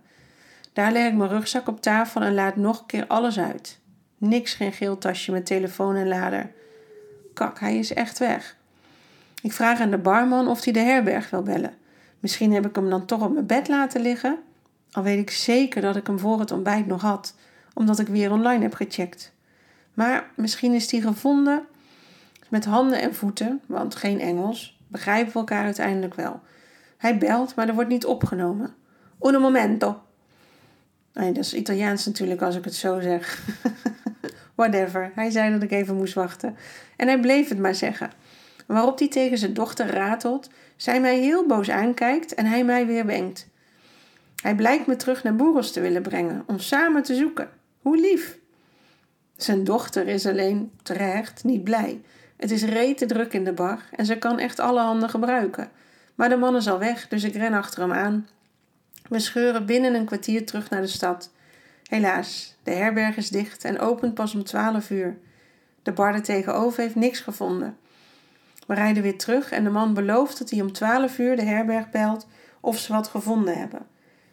Daar 0.74 0.92
leg 0.92 1.08
ik 1.08 1.14
mijn 1.14 1.30
rugzak 1.30 1.68
op 1.68 1.82
tafel 1.82 2.22
en 2.22 2.34
laat 2.34 2.56
nog 2.56 2.80
een 2.80 2.86
keer 2.86 3.08
alles 3.08 3.40
uit. 3.40 3.80
Niks, 4.18 4.54
geen 4.54 4.74
geel 4.74 4.98
tasje 4.98 5.32
met 5.32 5.46
telefoon 5.46 5.96
en 5.96 6.08
lader. 6.08 6.52
Kak, 7.34 7.60
hij 7.60 7.78
is 7.78 7.94
echt 7.94 8.18
weg. 8.18 8.56
Ik 9.42 9.54
vraag 9.54 9.80
aan 9.80 9.92
de 9.92 9.98
barman 9.98 10.48
of 10.48 10.64
hij 10.64 10.74
de 10.74 10.80
herberg 10.80 11.30
wil 11.30 11.42
bellen. 11.42 11.74
Misschien 12.20 12.54
heb 12.54 12.66
ik 12.66 12.76
hem 12.76 12.90
dan 12.90 13.06
toch 13.06 13.22
op 13.22 13.34
mijn 13.34 13.46
bed 13.46 13.68
laten 13.68 14.02
liggen. 14.02 14.38
Al 14.92 15.04
weet 15.04 15.20
ik 15.20 15.30
zeker 15.32 15.82
dat 15.82 15.96
ik 15.96 16.08
hem 16.08 16.20
voor 16.20 16.40
het 16.40 16.52
ontbijt 16.52 16.88
nog 16.88 17.02
had, 17.02 17.36
omdat 17.74 18.00
ik 18.00 18.08
weer 18.08 18.32
online 18.32 18.62
heb 18.62 18.74
gecheckt. 18.74 19.32
Maar 19.94 20.30
misschien 20.36 20.74
is 20.74 20.88
die 20.88 21.02
gevonden 21.02 21.66
met 22.50 22.66
handen 22.66 23.02
en 23.02 23.16
voeten, 23.16 23.62
want 23.66 23.96
geen 23.96 24.20
Engels, 24.20 24.77
begrijpen 24.88 25.34
we 25.34 25.40
elkaar 25.40 25.64
uiteindelijk 25.64 26.14
wel. 26.14 26.42
Hij 26.98 27.18
belt, 27.18 27.56
maar 27.56 27.68
er 27.68 27.74
wordt 27.74 27.90
niet 27.90 28.06
opgenomen. 28.06 28.76
Un 29.22 29.42
momento. 29.42 30.02
Nee, 31.14 31.32
dat 31.32 31.44
is 31.44 31.54
Italiaans 31.54 32.06
natuurlijk 32.06 32.42
als 32.42 32.56
ik 32.56 32.64
het 32.64 32.76
zo 32.76 33.00
zeg. 33.00 33.44
Whatever. 34.56 35.12
Hij 35.16 35.30
zei 35.30 35.52
dat 35.52 35.64
ik 35.64 35.72
even 35.72 35.96
moest 35.96 36.14
wachten. 36.14 36.58
En 36.96 37.08
hij 37.08 37.20
bleef 37.20 37.50
het 37.50 37.60
maar 37.60 37.76
zeggen. 37.76 38.12
Waarop 38.66 39.00
hij 39.00 39.08
tegen 39.08 39.38
zijn 39.38 39.54
dochter 39.54 39.88
ratelt, 39.88 40.50
zij 40.76 41.02
mij 41.02 41.20
heel 41.20 41.46
boos 41.46 41.70
aankijkt 41.70 42.34
en 42.34 42.46
hij 42.46 42.64
mij 42.64 42.86
weer 42.86 43.06
wenkt. 43.06 43.48
Hij 44.42 44.56
blijkt 44.56 44.88
me 44.88 44.96
terug 44.96 45.24
naar 45.24 45.36
Boeros 45.36 45.72
te 45.72 45.80
willen 45.80 46.02
brengen 46.02 46.44
om 46.46 46.60
samen 46.60 47.04
te 47.04 47.16
zoeken. 47.16 47.50
Hoe 47.82 47.98
lief. 47.98 48.38
Zijn 49.36 49.64
dochter 49.64 50.08
is 50.08 50.26
alleen 50.26 50.72
terecht 50.84 51.44
niet 51.44 51.64
blij. 51.64 52.02
Het 52.38 52.52
is 52.52 52.64
rete 52.64 53.06
druk 53.06 53.34
in 53.34 53.44
de 53.44 53.54
bar 53.54 53.80
en 53.92 54.06
ze 54.06 54.18
kan 54.18 54.40
echt 54.40 54.60
alle 54.60 54.80
handen 54.80 55.10
gebruiken. 55.10 55.70
Maar 56.16 56.30
de 56.30 56.38
man 56.38 56.56
is 56.56 56.68
al 56.68 56.80
weg, 56.80 57.08
dus 57.08 57.24
ik 57.24 57.36
ren 57.36 57.54
achter 57.54 57.82
hem 57.82 57.92
aan. 57.92 58.28
We 59.10 59.20
scheuren 59.20 59.66
binnen 59.66 59.94
een 59.94 60.06
kwartier 60.06 60.46
terug 60.46 60.70
naar 60.70 60.82
de 60.82 60.88
stad. 60.88 61.32
Helaas, 61.90 62.56
de 62.64 62.72
herberg 62.72 63.18
is 63.18 63.30
dicht 63.30 63.64
en 63.64 63.80
opent 63.80 64.14
pas 64.14 64.36
om 64.36 64.44
twaalf 64.44 64.90
uur. 64.90 65.18
De 65.84 65.92
bar 65.92 66.14
er 66.14 66.24
tegenover 66.24 66.82
heeft 66.82 66.96
niks 66.96 67.20
gevonden. 67.20 67.78
We 68.68 68.74
rijden 68.74 69.04
weer 69.04 69.18
terug 69.18 69.52
en 69.52 69.64
de 69.64 69.70
man 69.70 69.94
belooft 69.94 70.38
dat 70.40 70.50
hij 70.50 70.62
om 70.62 70.72
twaalf 70.72 71.20
uur 71.20 71.36
de 71.36 71.44
herberg 71.44 71.90
belt 71.90 72.28
of 72.60 72.78
ze 72.78 72.94
wat 72.94 73.08
gevonden 73.08 73.58
hebben. 73.58 73.86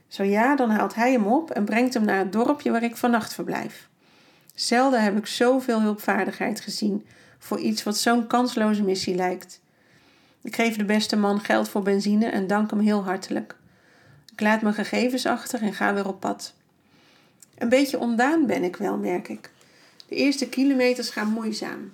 Zo 0.08 0.23
ja, 0.23 0.56
dan 0.56 0.70
haalt 0.70 0.94
hij 0.94 1.12
hem 1.12 1.26
op 1.26 1.50
en 1.50 1.64
brengt 1.64 1.94
hem 1.94 2.04
naar 2.04 2.18
het 2.18 2.32
dorpje 2.32 2.70
waar 2.70 2.82
ik 2.82 2.96
vannacht 2.96 3.34
verblijf. 3.34 3.88
Zelden 4.54 5.02
heb 5.02 5.16
ik 5.16 5.26
zoveel 5.26 5.80
hulpvaardigheid 5.80 6.61
gezien 6.61 7.06
voor 7.44 7.58
iets 7.58 7.82
wat 7.82 7.96
zo'n 7.96 8.26
kansloze 8.26 8.82
missie 8.82 9.14
lijkt. 9.14 9.60
Ik 10.42 10.54
geef 10.54 10.76
de 10.76 10.84
beste 10.84 11.16
man 11.16 11.40
geld 11.40 11.68
voor 11.68 11.82
benzine 11.82 12.26
en 12.26 12.46
dank 12.46 12.70
hem 12.70 12.80
heel 12.80 13.04
hartelijk. 13.04 13.56
Ik 14.32 14.40
laat 14.40 14.62
mijn 14.62 14.74
gegevens 14.74 15.26
achter 15.26 15.62
en 15.62 15.74
ga 15.74 15.94
weer 15.94 16.08
op 16.08 16.20
pad. 16.20 16.54
Een 17.58 17.68
beetje 17.68 17.98
ondaan 17.98 18.46
ben 18.46 18.62
ik 18.62 18.76
wel, 18.76 18.96
merk 18.96 19.28
ik. 19.28 19.50
De 20.08 20.14
eerste 20.14 20.48
kilometers 20.48 21.10
gaan 21.10 21.28
moeizaam. 21.28 21.92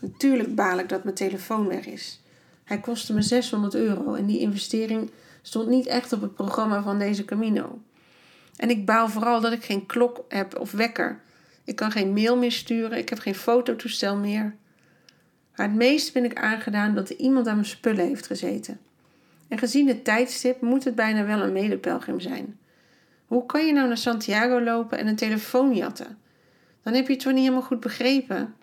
Natuurlijk 0.00 0.54
baal 0.54 0.78
ik 0.78 0.88
dat 0.88 1.04
mijn 1.04 1.16
telefoon 1.16 1.68
weg 1.68 1.86
is. 1.86 2.20
Hij 2.64 2.80
kostte 2.80 3.12
me 3.12 3.22
600 3.22 3.74
euro 3.74 4.14
en 4.14 4.26
die 4.26 4.38
investering 4.38 5.10
stond 5.42 5.68
niet 5.68 5.86
echt 5.86 6.12
op 6.12 6.20
het 6.20 6.34
programma 6.34 6.82
van 6.82 6.98
deze 6.98 7.24
Camino. 7.24 7.78
En 8.56 8.70
ik 8.70 8.86
baal 8.86 9.08
vooral 9.08 9.40
dat 9.40 9.52
ik 9.52 9.64
geen 9.64 9.86
klok 9.86 10.24
heb 10.28 10.58
of 10.58 10.70
wekker. 10.70 11.20
Ik 11.64 11.76
kan 11.76 11.90
geen 11.90 12.12
mail 12.12 12.36
meer 12.36 12.52
sturen, 12.52 12.98
ik 12.98 13.08
heb 13.08 13.18
geen 13.18 13.34
fototoestel 13.34 14.16
meer. 14.16 14.58
Maar 15.60 15.68
het 15.68 15.78
meest 15.78 16.12
ben 16.12 16.24
ik 16.24 16.38
aangedaan 16.38 16.94
dat 16.94 17.10
er 17.10 17.16
iemand 17.16 17.46
aan 17.46 17.54
mijn 17.54 17.66
spullen 17.66 18.06
heeft 18.06 18.26
gezeten. 18.26 18.80
En 19.48 19.58
gezien 19.58 19.88
het 19.88 20.04
tijdstip 20.04 20.60
moet 20.60 20.84
het 20.84 20.94
bijna 20.94 21.24
wel 21.24 21.40
een 21.40 21.52
medepelgrim 21.52 22.20
zijn. 22.20 22.58
Hoe 23.26 23.46
kan 23.46 23.66
je 23.66 23.72
nou 23.72 23.88
naar 23.88 23.96
Santiago 23.96 24.60
lopen 24.60 24.98
en 24.98 25.06
een 25.06 25.16
telefoon 25.16 25.74
jatten? 25.74 26.18
Dan 26.82 26.94
heb 26.94 27.06
je 27.06 27.12
het 27.12 27.22
toch 27.22 27.32
niet 27.32 27.42
helemaal 27.42 27.62
goed 27.62 27.80
begrepen. 27.80 28.54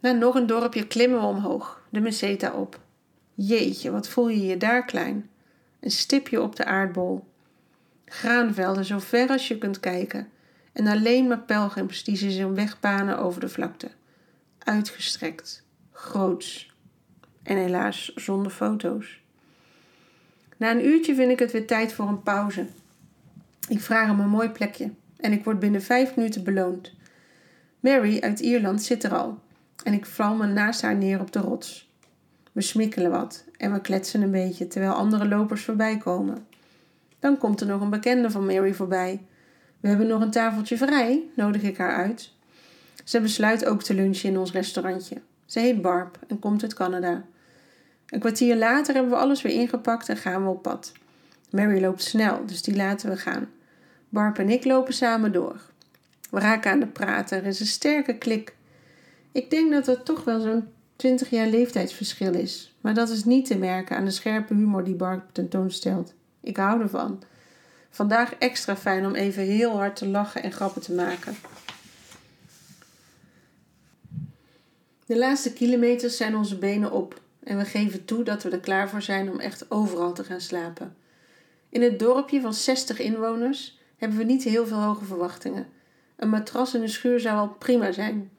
Na 0.00 0.12
nog 0.12 0.34
een 0.34 0.46
dorpje 0.46 0.86
klimmen 0.86 1.20
we 1.20 1.26
omhoog, 1.26 1.82
de 1.90 2.00
meseta 2.00 2.52
op. 2.52 2.80
Jeetje, 3.34 3.90
wat 3.90 4.08
voel 4.08 4.28
je 4.28 4.46
je 4.46 4.56
daar 4.56 4.84
klein. 4.84 5.30
Een 5.80 5.90
stipje 5.90 6.42
op 6.42 6.56
de 6.56 6.64
aardbol. 6.64 7.24
Graanvelden 8.04 8.84
zo 8.84 8.98
ver 8.98 9.28
als 9.28 9.48
je 9.48 9.58
kunt 9.58 9.80
kijken. 9.80 10.28
En 10.72 10.86
alleen 10.86 11.26
maar 11.26 11.40
pelgrims 11.40 12.04
die 12.04 12.16
zich 12.16 12.32
zijn 12.32 12.54
weg 12.54 12.80
banen 12.80 13.18
over 13.18 13.40
de 13.40 13.48
vlakte. 13.48 13.88
Uitgestrekt, 14.68 15.64
groots. 15.92 16.74
En 17.42 17.56
helaas 17.56 18.12
zonder 18.14 18.52
foto's. 18.52 19.20
Na 20.56 20.70
een 20.70 20.86
uurtje 20.86 21.14
vind 21.14 21.30
ik 21.30 21.38
het 21.38 21.52
weer 21.52 21.66
tijd 21.66 21.92
voor 21.92 22.08
een 22.08 22.22
pauze. 22.22 22.66
Ik 23.68 23.80
vraag 23.80 24.06
hem 24.06 24.20
een 24.20 24.28
mooi 24.28 24.48
plekje 24.48 24.90
en 25.16 25.32
ik 25.32 25.44
word 25.44 25.58
binnen 25.58 25.82
vijf 25.82 26.16
minuten 26.16 26.44
beloond. 26.44 26.92
Mary 27.80 28.20
uit 28.20 28.40
Ierland 28.40 28.82
zit 28.82 29.04
er 29.04 29.14
al 29.14 29.38
en 29.84 29.92
ik 29.92 30.06
val 30.06 30.34
me 30.34 30.46
naast 30.46 30.82
haar 30.82 30.96
neer 30.96 31.20
op 31.20 31.32
de 31.32 31.40
rots. 31.40 31.90
We 32.52 32.60
smikkelen 32.60 33.10
wat 33.10 33.44
en 33.56 33.72
we 33.72 33.80
kletsen 33.80 34.22
een 34.22 34.30
beetje 34.30 34.66
terwijl 34.66 34.92
andere 34.92 35.28
lopers 35.28 35.64
voorbij 35.64 35.98
komen. 35.98 36.46
Dan 37.18 37.38
komt 37.38 37.60
er 37.60 37.66
nog 37.66 37.80
een 37.80 37.90
bekende 37.90 38.30
van 38.30 38.46
Mary 38.46 38.74
voorbij. 38.74 39.26
We 39.80 39.88
hebben 39.88 40.06
nog 40.06 40.20
een 40.20 40.30
tafeltje 40.30 40.76
vrij, 40.76 41.22
nodig 41.34 41.62
ik 41.62 41.76
haar 41.76 41.96
uit. 41.96 42.36
Ze 43.08 43.20
besluit 43.20 43.64
ook 43.64 43.82
te 43.82 43.94
lunchen 43.94 44.28
in 44.28 44.38
ons 44.38 44.52
restaurantje. 44.52 45.20
Ze 45.46 45.60
heet 45.60 45.82
Barb 45.82 46.18
en 46.26 46.38
komt 46.38 46.62
uit 46.62 46.74
Canada. 46.74 47.24
Een 48.06 48.20
kwartier 48.20 48.56
later 48.56 48.94
hebben 48.94 49.12
we 49.12 49.18
alles 49.18 49.42
weer 49.42 49.52
ingepakt 49.52 50.08
en 50.08 50.16
gaan 50.16 50.42
we 50.42 50.48
op 50.48 50.62
pad. 50.62 50.92
Mary 51.50 51.80
loopt 51.80 52.02
snel, 52.02 52.46
dus 52.46 52.62
die 52.62 52.76
laten 52.76 53.10
we 53.10 53.16
gaan. 53.16 53.48
Barb 54.08 54.38
en 54.38 54.48
ik 54.48 54.64
lopen 54.64 54.94
samen 54.94 55.32
door. 55.32 55.60
We 56.30 56.40
raken 56.40 56.70
aan 56.70 56.80
de 56.80 56.86
praten, 56.86 57.38
er 57.38 57.46
is 57.46 57.60
een 57.60 57.66
sterke 57.66 58.18
klik. 58.18 58.54
Ik 59.32 59.50
denk 59.50 59.72
dat 59.72 59.88
er 59.88 60.02
toch 60.02 60.24
wel 60.24 60.40
zo'n 60.40 60.68
20 60.96 61.30
jaar 61.30 61.46
leeftijdsverschil 61.46 62.34
is, 62.34 62.74
maar 62.80 62.94
dat 62.94 63.08
is 63.08 63.24
niet 63.24 63.46
te 63.46 63.58
merken 63.58 63.96
aan 63.96 64.04
de 64.04 64.10
scherpe 64.10 64.54
humor 64.54 64.84
die 64.84 64.94
Barb 64.94 65.22
tentoonstelt. 65.32 66.14
Ik 66.40 66.56
hou 66.56 66.80
ervan. 66.80 67.22
Vandaag 67.90 68.34
extra 68.34 68.76
fijn 68.76 69.06
om 69.06 69.14
even 69.14 69.42
heel 69.42 69.76
hard 69.76 69.96
te 69.96 70.06
lachen 70.06 70.42
en 70.42 70.52
grappen 70.52 70.82
te 70.82 70.92
maken. 70.92 71.36
De 75.08 75.18
laatste 75.18 75.52
kilometers 75.52 76.16
zijn 76.16 76.36
onze 76.36 76.58
benen 76.58 76.92
op 76.92 77.20
en 77.42 77.58
we 77.58 77.64
geven 77.64 78.04
toe 78.04 78.22
dat 78.22 78.42
we 78.42 78.50
er 78.50 78.60
klaar 78.60 78.88
voor 78.88 79.02
zijn 79.02 79.30
om 79.30 79.40
echt 79.40 79.70
overal 79.70 80.12
te 80.12 80.24
gaan 80.24 80.40
slapen. 80.40 80.96
In 81.68 81.82
het 81.82 81.98
dorpje 81.98 82.40
van 82.40 82.54
60 82.54 82.98
inwoners 82.98 83.78
hebben 83.96 84.18
we 84.18 84.24
niet 84.24 84.44
heel 84.44 84.66
veel 84.66 84.82
hoge 84.82 85.04
verwachtingen. 85.04 85.66
Een 86.16 86.28
matras 86.28 86.74
in 86.74 86.80
de 86.80 86.88
schuur 86.88 87.20
zou 87.20 87.38
al 87.38 87.48
prima 87.48 87.92
zijn. 87.92 88.30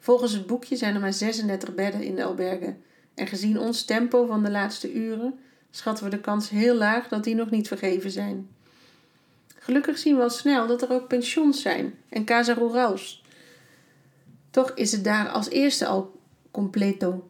Volgens 0.00 0.32
het 0.32 0.46
boekje 0.46 0.76
zijn 0.76 0.94
er 0.94 1.00
maar 1.00 1.12
36 1.12 1.74
bedden 1.74 2.02
in 2.02 2.14
de 2.14 2.24
albergen. 2.24 2.82
En 3.14 3.26
gezien 3.26 3.58
ons 3.58 3.84
tempo 3.84 4.26
van 4.26 4.42
de 4.42 4.50
laatste 4.50 4.92
uren 4.92 5.38
schatten 5.70 6.04
we 6.04 6.10
de 6.10 6.20
kans 6.20 6.48
heel 6.48 6.74
laag 6.74 7.08
dat 7.08 7.24
die 7.24 7.34
nog 7.34 7.50
niet 7.50 7.68
vergeven 7.68 8.10
zijn. 8.10 8.48
Gelukkig 9.58 9.98
zien 9.98 10.16
we 10.16 10.22
al 10.22 10.30
snel 10.30 10.66
dat 10.66 10.82
er 10.82 10.92
ook 10.92 11.08
pensions 11.08 11.62
zijn 11.62 11.94
en 12.08 12.24
casa 12.24 12.52
rurals. 12.52 13.23
Toch 14.54 14.72
is 14.74 14.92
het 14.92 15.04
daar 15.04 15.28
als 15.28 15.48
eerste 15.48 15.86
al 15.86 16.20
completo. 16.50 17.28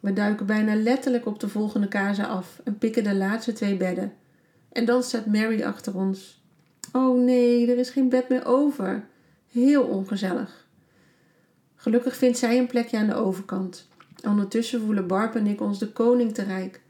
We 0.00 0.12
duiken 0.12 0.46
bijna 0.46 0.74
letterlijk 0.74 1.26
op 1.26 1.40
de 1.40 1.48
volgende 1.48 1.88
casa 1.88 2.26
af 2.26 2.60
en 2.64 2.78
pikken 2.78 3.04
de 3.04 3.14
laatste 3.14 3.52
twee 3.52 3.76
bedden. 3.76 4.12
En 4.72 4.84
dan 4.84 5.02
staat 5.02 5.26
Mary 5.26 5.62
achter 5.62 5.96
ons. 5.96 6.42
Oh 6.92 7.24
nee, 7.24 7.70
er 7.70 7.78
is 7.78 7.90
geen 7.90 8.08
bed 8.08 8.28
meer 8.28 8.46
over. 8.46 9.06
Heel 9.50 9.82
ongezellig. 9.82 10.66
Gelukkig 11.76 12.16
vindt 12.16 12.38
zij 12.38 12.58
een 12.58 12.66
plekje 12.66 12.98
aan 12.98 13.06
de 13.06 13.14
overkant. 13.14 13.88
Ondertussen 14.24 14.80
voelen 14.80 15.06
Barb 15.06 15.34
en 15.34 15.46
ik 15.46 15.60
ons 15.60 15.78
de 15.78 15.92
koning 15.92 16.34
te 16.34 16.42
rijk. 16.42 16.82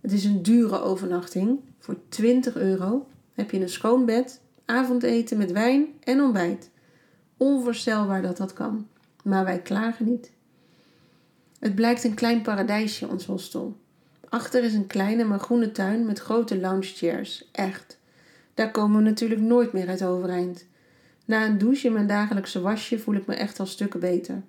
Het 0.00 0.12
is 0.12 0.24
een 0.24 0.42
dure 0.42 0.82
overnachting. 0.82 1.60
Voor 1.78 1.96
20 2.08 2.56
euro 2.56 3.06
heb 3.32 3.50
je 3.50 3.60
een 3.60 3.68
schoon 3.68 4.04
bed, 4.04 4.40
avondeten 4.64 5.38
met 5.38 5.52
wijn 5.52 5.86
en 6.00 6.20
ontbijt. 6.20 6.70
Onvoorstelbaar 7.36 8.22
dat 8.22 8.36
dat 8.36 8.52
kan. 8.52 8.86
Maar 9.28 9.44
wij 9.44 9.58
klagen 9.58 10.06
niet. 10.06 10.30
Het 11.58 11.74
blijkt 11.74 12.04
een 12.04 12.14
klein 12.14 12.42
paradijsje, 12.42 13.08
ons 13.08 13.26
hostel. 13.26 13.76
Achter 14.28 14.64
is 14.64 14.74
een 14.74 14.86
kleine 14.86 15.24
maar 15.24 15.38
groene 15.38 15.72
tuin 15.72 16.06
met 16.06 16.18
grote 16.18 16.58
loungechairs. 16.58 17.48
Echt. 17.52 17.98
Daar 18.54 18.70
komen 18.70 18.96
we 18.96 19.08
natuurlijk 19.08 19.40
nooit 19.40 19.72
meer 19.72 19.88
uit 19.88 20.04
overeind. 20.04 20.66
Na 21.24 21.46
een 21.46 21.58
douche 21.58 21.86
en 21.86 21.92
mijn 21.92 22.06
dagelijkse 22.06 22.60
wasje 22.60 22.98
voel 22.98 23.14
ik 23.14 23.26
me 23.26 23.34
echt 23.34 23.60
al 23.60 23.66
stukken 23.66 24.00
beter. 24.00 24.42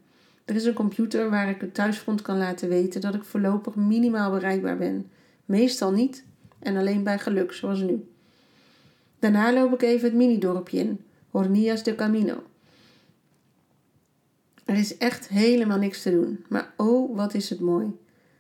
Er 0.46 0.56
is 0.56 0.66
een 0.66 0.74
computer 0.74 1.30
waar 1.30 1.50
ik 1.50 1.62
het 1.62 1.74
thuisfront 1.74 2.22
kan 2.22 2.38
laten 2.38 2.70
weten 2.70 3.02
dat 3.02 3.16
ik 3.16 3.24
voorlopig 3.24 3.76
minimaal 3.76 4.32
bereikbaar 4.32 4.78
ben. 4.78 5.10
Meestal 5.46 5.92
niet 5.92 6.24
en 6.60 6.78
alleen 6.78 7.04
bij 7.04 7.20
geluk, 7.20 7.52
zoals 7.52 7.80
nu. 7.80 8.10
Daarna 9.20 9.54
loop 9.54 9.74
ik 9.74 9.82
even 9.82 10.08
het 10.08 10.18
mini-dorpje 10.18 10.80
in, 10.80 11.00
Hornias 11.30 11.84
de 11.84 11.96
Camino. 11.96 12.44
Er 14.70 14.76
is 14.76 14.98
echt 14.98 15.28
helemaal 15.28 15.78
niks 15.78 16.02
te 16.02 16.12
doen, 16.12 16.46
maar 16.50 16.74
oh, 16.78 17.16
wat 17.16 17.34
is 17.34 17.50
het 17.50 17.60
mooi. 17.60 17.98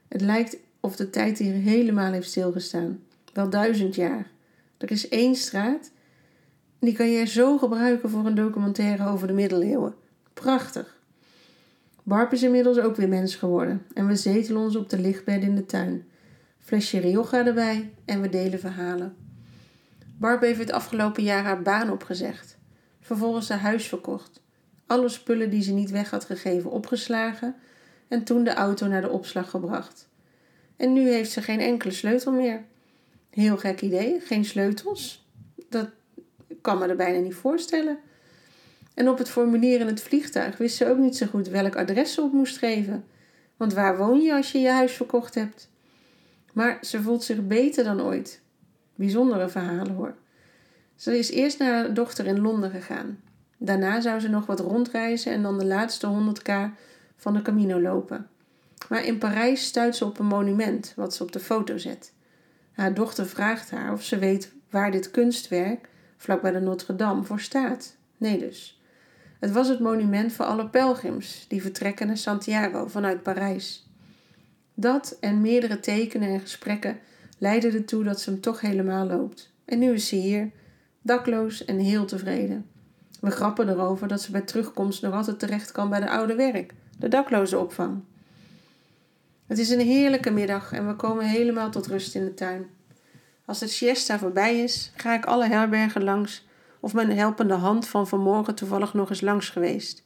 Het 0.07 0.21
lijkt 0.21 0.57
of 0.79 0.95
de 0.95 1.09
tijd 1.09 1.38
hier 1.38 1.53
helemaal 1.53 2.12
heeft 2.12 2.29
stilgestaan. 2.29 3.00
Wel 3.33 3.50
duizend 3.50 3.95
jaar. 3.95 4.31
Er 4.77 4.91
is 4.91 5.07
één 5.07 5.36
straat, 5.36 5.91
die 6.79 6.93
kan 6.93 7.09
je 7.09 7.25
zo 7.25 7.57
gebruiken 7.57 8.09
voor 8.09 8.25
een 8.25 8.36
documentaire 8.36 9.07
over 9.07 9.27
de 9.27 9.33
middeleeuwen. 9.33 9.93
Prachtig. 10.33 10.98
Barb 12.03 12.33
is 12.33 12.43
inmiddels 12.43 12.79
ook 12.79 12.95
weer 12.95 13.09
mens 13.09 13.36
geworden 13.36 13.86
en 13.93 14.07
we 14.07 14.15
zetelen 14.15 14.62
ons 14.62 14.75
op 14.75 14.89
de 14.89 15.00
lichtbed 15.00 15.41
in 15.43 15.55
de 15.55 15.65
tuin. 15.65 16.07
Flesje 16.59 17.00
Rioja 17.00 17.45
erbij 17.45 17.93
en 18.05 18.21
we 18.21 18.29
delen 18.29 18.59
verhalen. 18.59 19.15
Barb 20.17 20.41
heeft 20.41 20.59
het 20.59 20.71
afgelopen 20.71 21.24
jaar 21.24 21.43
haar 21.43 21.62
baan 21.62 21.91
opgezegd. 21.91 22.57
Vervolgens 23.00 23.50
haar 23.50 23.59
huis 23.59 23.88
verkocht. 23.88 24.41
Alle 24.89 25.10
spullen 25.10 25.50
die 25.50 25.62
ze 25.62 25.72
niet 25.72 25.89
weg 25.89 26.10
had 26.10 26.25
gegeven 26.25 26.72
opgeslagen 26.72 27.55
en 28.08 28.24
toen 28.24 28.43
de 28.43 28.53
auto 28.53 28.88
naar 28.88 29.01
de 29.01 29.10
opslag 29.10 29.50
gebracht. 29.50 30.08
En 30.77 30.93
nu 30.93 31.10
heeft 31.10 31.31
ze 31.31 31.41
geen 31.41 31.60
enkele 31.60 31.91
sleutel 31.91 32.31
meer. 32.31 32.63
Heel 33.29 33.58
gek 33.58 33.81
idee, 33.81 34.19
geen 34.19 34.46
sleutels. 34.46 35.27
Dat 35.69 35.89
kan 36.62 36.77
me 36.77 36.88
er 36.88 36.96
bijna 36.96 37.19
niet 37.19 37.34
voorstellen. 37.34 37.98
En 38.93 39.10
op 39.10 39.17
het 39.17 39.29
formulier 39.29 39.79
in 39.79 39.88
het 39.88 40.01
vliegtuig 40.01 40.58
wist 40.58 40.77
ze 40.77 40.89
ook 40.89 40.98
niet 40.98 41.17
zo 41.17 41.25
goed 41.25 41.48
welk 41.48 41.75
adres 41.75 42.13
ze 42.13 42.22
op 42.22 42.31
moest 42.31 42.58
geven. 42.58 43.05
Want 43.58 43.74
waar 43.74 43.98
woon 43.98 44.22
je 44.22 44.34
als 44.34 44.51
je 44.51 44.60
je 44.60 44.69
huis 44.69 44.91
verkocht 44.91 45.36
hebt? 45.36 45.69
Maar 46.53 46.77
ze 46.81 47.01
voelt 47.01 47.24
zich 47.24 47.48
beter 47.48 47.84
dan 47.84 48.01
ooit. 48.01 48.41
Bijzondere 48.96 49.50
verhalen 49.50 49.93
hoor. 49.93 50.15
Ze 50.96 51.17
is 51.17 51.31
eerst 51.31 51.60
naar 51.60 51.74
haar 51.74 51.93
dochter 51.93 52.25
in 52.25 52.39
Londen 52.41 52.72
gegaan. 52.72 53.19
Daarna 53.61 54.01
zou 54.01 54.19
ze 54.19 54.29
nog 54.29 54.45
wat 54.45 54.59
rondreizen 54.59 55.31
en 55.31 55.41
dan 55.41 55.57
de 55.57 55.65
laatste 55.65 56.07
100k 56.07 56.51
van 57.15 57.33
de 57.33 57.41
Camino 57.41 57.81
lopen. 57.81 58.27
Maar 58.89 59.03
in 59.03 59.17
Parijs 59.17 59.65
stuit 59.65 59.95
ze 59.95 60.05
op 60.05 60.19
een 60.19 60.25
monument 60.25 60.93
wat 60.95 61.13
ze 61.13 61.23
op 61.23 61.31
de 61.31 61.39
foto 61.39 61.77
zet. 61.77 62.13
Haar 62.71 62.93
dochter 62.93 63.25
vraagt 63.25 63.71
haar 63.71 63.93
of 63.93 64.03
ze 64.03 64.17
weet 64.17 64.51
waar 64.69 64.91
dit 64.91 65.11
kunstwerk, 65.11 65.89
vlakbij 66.17 66.51
de 66.51 66.59
Notre-Dame, 66.59 67.23
voor 67.23 67.39
staat. 67.39 67.95
Nee 68.17 68.39
dus. 68.39 68.81
Het 69.39 69.51
was 69.51 69.67
het 69.67 69.79
monument 69.79 70.33
voor 70.33 70.45
alle 70.45 70.69
pelgrims 70.69 71.45
die 71.47 71.61
vertrekken 71.61 72.07
naar 72.07 72.17
Santiago 72.17 72.87
vanuit 72.87 73.23
Parijs. 73.23 73.87
Dat 74.73 75.17
en 75.19 75.41
meerdere 75.41 75.79
tekenen 75.79 76.29
en 76.29 76.39
gesprekken 76.39 76.99
leidden 77.37 77.73
ertoe 77.73 78.03
dat 78.03 78.21
ze 78.21 78.29
hem 78.29 78.41
toch 78.41 78.61
helemaal 78.61 79.05
loopt. 79.05 79.53
En 79.65 79.79
nu 79.79 79.93
is 79.93 80.07
ze 80.07 80.15
hier, 80.15 80.51
dakloos 81.01 81.65
en 81.65 81.79
heel 81.79 82.05
tevreden. 82.05 82.68
We 83.19 83.31
grappen 83.31 83.69
erover 83.69 84.07
dat 84.07 84.21
ze 84.21 84.31
bij 84.31 84.41
terugkomst 84.41 85.01
nog 85.01 85.13
altijd 85.13 85.39
terecht 85.39 85.71
kan 85.71 85.89
bij 85.89 85.99
de 85.99 86.09
oude 86.09 86.35
werk, 86.35 86.73
de 86.97 87.07
dakloze 87.07 87.57
opvang. 87.57 88.01
Het 89.47 89.57
is 89.57 89.69
een 89.69 89.79
heerlijke 89.79 90.31
middag 90.31 90.71
en 90.71 90.88
we 90.88 90.95
komen 90.95 91.25
helemaal 91.25 91.69
tot 91.69 91.88
rust 91.88 92.15
in 92.15 92.25
de 92.25 92.33
tuin. 92.33 92.67
Als 93.45 93.59
het 93.59 93.71
siesta 93.71 94.19
voorbij 94.19 94.59
is, 94.59 94.91
ga 94.95 95.13
ik 95.13 95.25
alle 95.25 95.47
herbergen 95.47 96.03
langs 96.03 96.47
of 96.79 96.93
mijn 96.93 97.11
helpende 97.11 97.53
hand 97.53 97.88
van 97.88 98.07
vanmorgen 98.07 98.55
toevallig 98.55 98.93
nog 98.93 99.09
eens 99.09 99.21
langs 99.21 99.49
geweest. 99.49 100.03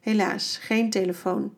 Helaas, 0.00 0.58
geen 0.60 0.90
telefoon. 0.90 1.54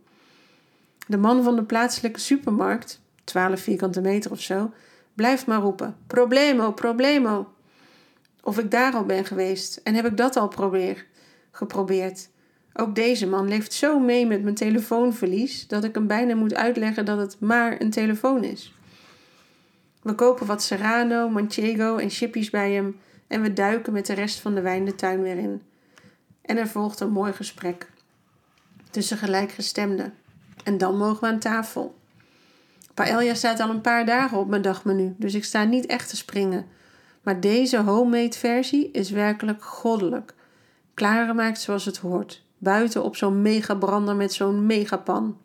De 1.06 1.16
man 1.16 1.42
van 1.42 1.56
de 1.56 1.64
plaatselijke 1.64 2.20
supermarkt, 2.20 3.00
12 3.24 3.60
vierkante 3.60 4.00
meter 4.00 4.30
of 4.30 4.40
zo, 4.40 4.72
blijft 5.14 5.46
maar 5.46 5.60
roepen: 5.60 5.96
Problemo, 6.06 6.72
problemo. 6.72 7.52
Of 8.42 8.58
ik 8.58 8.70
daar 8.70 8.94
al 8.94 9.04
ben 9.04 9.24
geweest 9.24 9.76
en 9.76 9.94
heb 9.94 10.06
ik 10.06 10.16
dat 10.16 10.36
al 10.36 10.48
probeer, 10.48 11.06
geprobeerd. 11.50 12.28
Ook 12.72 12.94
deze 12.94 13.26
man 13.26 13.48
leeft 13.48 13.72
zo 13.72 13.98
mee 13.98 14.26
met 14.26 14.42
mijn 14.42 14.54
telefoonverlies 14.54 15.66
dat 15.66 15.84
ik 15.84 15.94
hem 15.94 16.06
bijna 16.06 16.34
moet 16.34 16.54
uitleggen 16.54 17.04
dat 17.04 17.18
het 17.18 17.40
maar 17.40 17.80
een 17.80 17.90
telefoon 17.90 18.44
is. 18.44 18.74
We 20.02 20.14
kopen 20.14 20.46
wat 20.46 20.62
Serrano, 20.62 21.28
Manchego 21.28 21.96
en 21.96 22.10
chippies 22.10 22.50
bij 22.50 22.72
hem 22.72 23.00
en 23.26 23.42
we 23.42 23.52
duiken 23.52 23.92
met 23.92 24.06
de 24.06 24.12
rest 24.12 24.40
van 24.40 24.54
de 24.54 24.60
wijn 24.60 24.84
de 24.84 24.94
tuin 24.94 25.22
weer 25.22 25.38
in. 25.38 25.62
En 26.42 26.56
er 26.56 26.68
volgt 26.68 27.00
een 27.00 27.10
mooi 27.12 27.32
gesprek 27.32 27.88
tussen 28.90 29.16
gelijkgestemden. 29.16 30.14
En 30.64 30.78
dan 30.78 30.96
mogen 30.96 31.20
we 31.20 31.26
aan 31.26 31.38
tafel. 31.38 31.98
Paella 32.94 33.34
staat 33.34 33.60
al 33.60 33.70
een 33.70 33.80
paar 33.80 34.06
dagen 34.06 34.38
op 34.38 34.48
mijn 34.48 34.62
dagmenu, 34.62 35.14
dus 35.16 35.34
ik 35.34 35.44
sta 35.44 35.64
niet 35.64 35.86
echt 35.86 36.08
te 36.08 36.16
springen. 36.16 36.66
Maar 37.22 37.40
deze 37.40 37.78
homemade 37.80 38.38
versie 38.38 38.90
is 38.90 39.10
werkelijk 39.10 39.64
goddelijk. 39.64 40.34
Klaargemaakt 40.94 41.60
zoals 41.60 41.84
het 41.84 41.96
hoort. 41.96 42.42
Buiten 42.58 43.02
op 43.02 43.16
zo'n 43.16 43.42
megabrander 43.42 44.16
met 44.16 44.32
zo'n 44.32 44.66
megapan. 44.66 45.36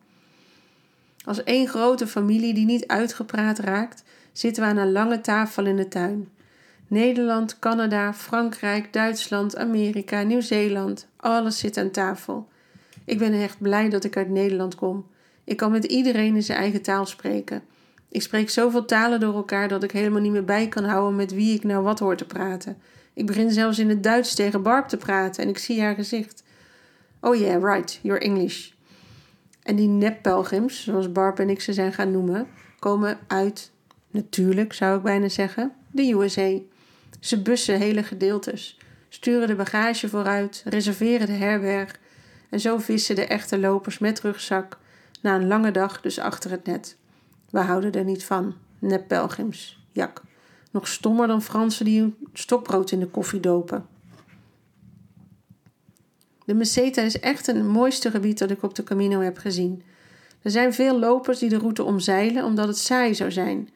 Als 1.26 1.44
één 1.44 1.68
grote 1.68 2.08
familie 2.08 2.54
die 2.54 2.66
niet 2.66 2.88
uitgepraat 2.88 3.60
raakt, 3.60 4.04
zitten 4.32 4.64
we 4.64 4.70
aan 4.70 4.78
een 4.78 4.92
lange 4.92 5.22
tafel 5.22 5.66
in 5.66 5.76
de 5.76 5.88
tuin. 5.88 6.30
Nederland, 6.88 7.60
Canada, 7.60 8.14
Frankrijk, 8.14 8.94
Duitsland, 8.94 9.58
Amerika, 9.58 10.22
Nieuw-Zeeland, 10.22 11.08
alles 11.16 11.60
zit 11.60 11.78
aan 11.78 11.92
tafel. 11.92 12.48
Ik 13.06 13.18
ben 13.18 13.34
echt 13.34 13.60
blij 13.60 13.90
dat 13.90 14.04
ik 14.04 14.18
uit 14.18 14.30
Nederland 14.30 14.76
kom. 14.76 15.06
Ik 15.44 15.58
kan 15.58 15.72
met 15.72 15.84
iedereen 15.84 16.36
in 16.36 16.44
zijn 16.44 16.58
eigen 16.58 16.82
taal 16.82 17.06
spreken. 17.06 17.64
Ik 18.16 18.22
spreek 18.22 18.50
zoveel 18.50 18.86
talen 18.86 19.20
door 19.20 19.36
elkaar 19.36 19.68
dat 19.68 19.84
ik 19.84 19.92
helemaal 19.92 20.22
niet 20.22 20.32
meer 20.32 20.44
bij 20.44 20.68
kan 20.68 20.84
houden 20.84 21.16
met 21.16 21.34
wie 21.34 21.56
ik 21.56 21.64
nou 21.64 21.84
wat 21.84 22.00
hoor 22.00 22.16
te 22.16 22.26
praten. 22.26 22.78
Ik 23.14 23.26
begin 23.26 23.52
zelfs 23.52 23.80
in 23.80 23.90
het 23.90 24.04
Duits 24.04 24.36
tegen 24.36 24.64
Barb 24.64 24.88
te 24.88 24.98
praten 24.98 25.44
en 25.44 25.50
ik 25.50 25.58
zie 25.58 25.82
haar 25.82 25.96
gezicht. 25.96 26.44
Oh 27.20 27.36
yeah, 27.36 27.64
right, 27.64 28.00
you're 28.02 28.20
English. 28.20 28.72
En 29.64 29.76
die 29.76 29.88
nep-pelgrims, 29.88 30.84
zoals 30.84 31.12
Barb 31.12 31.40
en 31.40 31.50
ik 31.50 31.62
ze 31.62 31.74
zijn 31.74 31.94
gaan 31.94 32.12
noemen, 32.12 32.48
komen 32.80 33.18
uit, 33.28 33.72
natuurlijk 34.12 34.74
zou 34.74 34.98
ik 34.98 35.04
bijna 35.04 35.30
zeggen, 35.30 35.72
de 35.92 36.12
USA. 36.12 36.60
Ze 37.20 37.42
bussen 37.42 37.80
hele 37.80 38.04
gedeeltes, 38.04 38.80
sturen 39.10 39.48
de 39.48 39.56
bagage 39.56 40.10
vooruit, 40.10 40.64
reserveren 40.66 41.28
de 41.28 41.34
herberg 41.34 42.00
en 42.50 42.60
zo 42.60 42.78
vissen 42.78 43.16
de 43.16 43.26
echte 43.26 43.60
lopers 43.60 43.98
met 43.98 44.22
rugzak 44.22 44.78
na 45.22 45.36
een 45.36 45.48
lange 45.48 45.72
dag 45.72 46.02
dus 46.02 46.20
achter 46.20 46.52
het 46.52 46.66
net. 46.66 46.98
We 47.56 47.62
houden 47.62 47.92
er 47.92 48.04
niet 48.04 48.24
van, 48.24 48.56
nep-pelgrims, 48.80 49.80
jak. 49.92 50.22
Nog 50.72 50.88
stommer 50.88 51.28
dan 51.28 51.42
Fransen 51.42 51.86
die 51.86 52.02
een 52.02 52.16
stokbrood 52.34 52.92
in 52.92 53.00
de 53.00 53.08
koffie 53.08 53.40
dopen. 53.40 53.86
De 56.46 56.54
Meseta 56.54 57.02
is 57.02 57.20
echt 57.20 57.46
het 57.46 57.64
mooiste 57.64 58.12
gebied 58.12 58.38
dat 58.38 58.52
ik 58.52 58.64
op 58.64 58.76
de 58.76 58.84
Camino 58.84 59.20
heb 59.20 59.38
gezien. 59.38 59.84
Er 60.42 60.52
zijn 60.52 60.74
veel 60.74 61.00
lopers 61.00 61.40
die 61.40 61.50
de 61.50 61.58
route 61.58 61.84
omzeilen 61.84 62.44
omdat 62.44 62.68
het 62.68 62.78
saai 62.78 63.16
zou 63.16 63.32
zijn. 63.32 63.70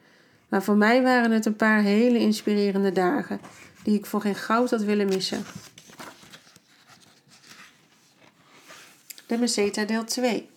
Maar 0.49 0.63
voor 0.63 0.77
mij 0.77 1.01
waren 1.01 1.31
het 1.31 1.45
een 1.45 1.55
paar 1.55 1.81
hele 1.81 2.19
inspirerende 2.19 2.91
dagen 2.91 3.39
die 3.83 3.97
ik 3.97 4.05
voor 4.05 4.21
geen 4.21 4.35
goud 4.35 4.69
had 4.69 4.81
willen 4.81 5.07
missen. 5.07 5.43
De 9.25 9.37
Meseta 9.37 9.85
deel 9.85 10.03
2. 10.03 10.49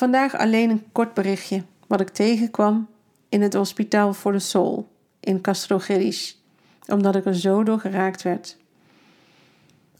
Vandaag 0.00 0.36
alleen 0.36 0.70
een 0.70 0.92
kort 0.92 1.14
berichtje 1.14 1.64
wat 1.86 2.00
ik 2.00 2.08
tegenkwam 2.08 2.88
in 3.28 3.42
het 3.42 3.54
Hospitaal 3.54 4.14
voor 4.14 4.32
de 4.32 4.38
Soul 4.38 4.88
in 5.20 5.40
Castro 5.40 5.80
omdat 6.86 7.16
ik 7.16 7.24
er 7.24 7.36
zo 7.36 7.62
door 7.62 7.78
geraakt 7.80 8.22
werd. 8.22 8.56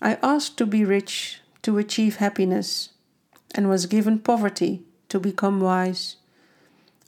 I 0.07 0.17
asked 0.21 0.57
to 0.57 0.67
be 0.67 0.85
rich 0.85 1.43
to 1.61 1.79
achieve 1.79 2.19
happiness, 2.19 2.99
and 3.51 3.67
was 3.67 3.85
given 3.85 4.23
poverty 4.23 4.81
to 5.07 5.21
become 5.21 5.65
wise. 5.65 6.17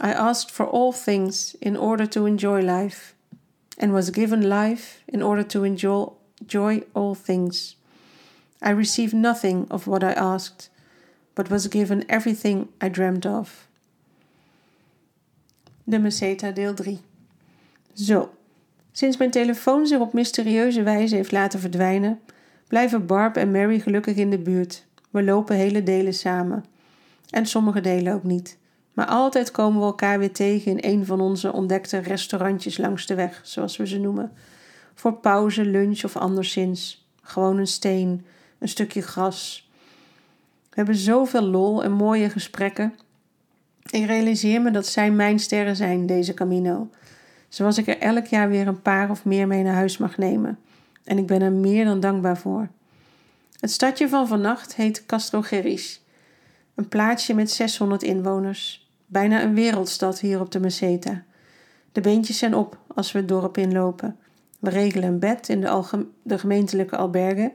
I 0.05 0.12
asked 0.12 0.50
for 0.50 0.70
all 0.70 0.92
things 0.92 1.57
in 1.59 1.78
order 1.78 2.09
to 2.09 2.24
enjoy 2.24 2.61
life, 2.61 3.14
and 3.78 3.92
was 3.92 4.11
given 4.11 4.48
life 4.48 5.00
in 5.05 5.22
order 5.22 5.46
to 5.46 5.64
enjoy 5.64 6.83
all 6.92 7.14
things. 7.24 7.76
I 8.61 8.70
received 8.70 9.14
nothing 9.14 9.66
of 9.70 9.87
what 9.87 10.02
I 10.02 10.12
asked, 10.12 10.70
but 11.32 11.48
was 11.48 11.66
given 11.70 12.06
everything 12.06 12.66
I 12.84 12.90
dreamed 12.90 13.26
of. 13.26 13.68
De 15.84 15.98
Meseta 15.98 16.50
deel 16.50 16.74
3. 16.74 17.00
Zo, 17.94 18.30
sinds 18.92 19.16
mijn 19.16 19.30
telefoon 19.30 19.86
zich 19.86 19.98
op 19.98 20.12
mysterieuze 20.12 20.82
wijze 20.82 21.14
heeft 21.14 21.32
laten 21.32 21.60
verdwijnen, 21.60 22.20
blijven 22.68 23.06
Barb 23.06 23.36
en 23.36 23.50
Mary 23.50 23.78
gelukkig 23.78 24.16
in 24.16 24.30
de 24.30 24.38
buurt. 24.38 24.86
We 25.10 25.22
lopen 25.22 25.56
hele 25.56 25.82
delen 25.82 26.14
samen. 26.14 26.64
En 27.30 27.46
sommige 27.46 27.80
delen 27.80 28.14
ook 28.14 28.24
niet. 28.24 28.58
Maar 28.92 29.06
altijd 29.06 29.50
komen 29.50 29.80
we 29.80 29.86
elkaar 29.86 30.18
weer 30.18 30.32
tegen 30.32 30.78
in 30.78 30.90
een 30.90 31.06
van 31.06 31.20
onze 31.20 31.52
ontdekte 31.52 31.98
restaurantjes 31.98 32.78
langs 32.78 33.06
de 33.06 33.14
weg, 33.14 33.40
zoals 33.42 33.76
we 33.76 33.86
ze 33.86 33.98
noemen. 33.98 34.32
Voor 34.94 35.12
pauze, 35.12 35.64
lunch 35.64 36.04
of 36.04 36.16
anderszins. 36.16 37.06
Gewoon 37.22 37.58
een 37.58 37.66
steen, 37.66 38.24
een 38.58 38.68
stukje 38.68 39.02
gras. 39.02 39.70
We 40.72 40.78
hebben 40.78 40.96
zoveel 40.96 41.42
lol 41.42 41.85
en 41.85 41.92
mooie 41.92 42.30
gesprekken. 42.30 42.94
Ik 43.90 44.06
realiseer 44.06 44.62
me 44.62 44.70
dat 44.70 44.87
zij 44.87 45.11
mijn 45.11 45.38
sterren 45.38 45.76
zijn, 45.76 46.06
deze 46.06 46.35
Camino. 46.35 46.90
Zoals 47.48 47.78
ik 47.78 47.87
er 47.87 47.98
elk 47.98 48.26
jaar 48.26 48.48
weer 48.48 48.66
een 48.66 48.82
paar 48.82 49.11
of 49.11 49.24
meer 49.24 49.46
mee 49.46 49.62
naar 49.62 49.74
huis 49.74 49.98
mag 49.98 50.18
nemen 50.18 50.58
en 51.04 51.18
ik 51.18 51.26
ben 51.26 51.42
er 51.42 51.52
meer 51.52 51.85
dan 51.85 52.00
dankbaar 52.00 52.38
voor. 52.38 52.68
Het 53.61 53.70
stadje 53.70 54.08
van 54.08 54.28
vannacht 54.28 54.74
heet 54.74 55.06
Castro 55.06 55.42
Geris, 55.42 56.02
een 56.74 56.88
plaatsje 56.88 57.35
met 57.35 57.50
600 57.50 58.02
inwoners, 58.02 58.90
bijna 59.06 59.42
een 59.42 59.54
wereldstad 59.54 60.20
hier 60.20 60.40
op 60.40 60.52
de 60.52 60.61
Meseta. 60.61 61.22
De 61.92 62.00
beentjes 62.00 62.38
zijn 62.38 62.54
op 62.54 62.78
als 62.94 63.12
we 63.12 63.18
het 63.18 63.28
dorp 63.28 63.58
inlopen. 63.58 64.16
We 64.58 64.70
regelen 64.70 65.08
een 65.08 65.18
bed 65.18 65.48
in 65.48 65.61
de, 65.61 66.06
de 66.22 66.38
gemeentelijke 66.38 66.96
alberge, 66.96 67.52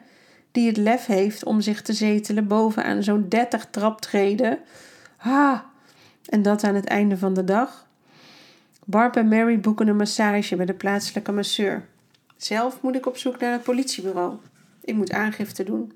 die 0.58 0.68
het 0.68 0.78
lef 0.78 1.06
heeft 1.06 1.44
om 1.44 1.62
zich 1.62 1.82
te 1.82 1.94
zetelen 1.94 2.48
bovenaan 2.48 3.04
zo'n 3.04 3.30
30 3.30 3.68
traptreden. 3.70 4.60
Ha! 5.18 5.70
En 6.26 6.42
dat 6.42 6.64
aan 6.64 6.76
het 6.76 6.86
einde 6.86 7.18
van 7.18 7.34
de 7.34 7.44
dag. 7.44 7.88
Barb 8.86 9.16
en 9.16 9.28
Mary 9.28 9.60
boeken 9.60 9.88
een 9.88 9.96
massage 9.96 10.56
bij 10.56 10.66
de 10.66 10.74
plaatselijke 10.74 11.32
masseur 11.32 11.88
Zelf 12.38 12.82
moet 12.82 12.96
ik 12.96 13.06
op 13.06 13.18
zoek 13.18 13.40
naar 13.40 13.52
het 13.52 13.64
politiebureau. 13.64 14.38
Ik 14.82 14.96
moet 14.96 15.12
aangifte 15.12 15.64
doen. 15.64 15.94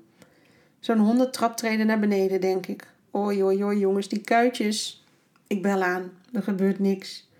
Zo'n 0.80 0.98
honderd 0.98 1.32
traptreden 1.32 1.86
naar 1.86 2.00
beneden, 2.00 2.40
denk 2.40 2.66
ik. 2.66 2.86
Oi, 3.10 3.42
oi, 3.42 3.64
oi, 3.64 3.78
jongens, 3.78 4.08
die 4.08 4.20
kuitjes. 4.20 5.04
Ik 5.46 5.62
bel 5.62 5.82
aan. 5.82 6.10
Er 6.32 6.42
gebeurt 6.42 6.78
niks. 6.78 7.30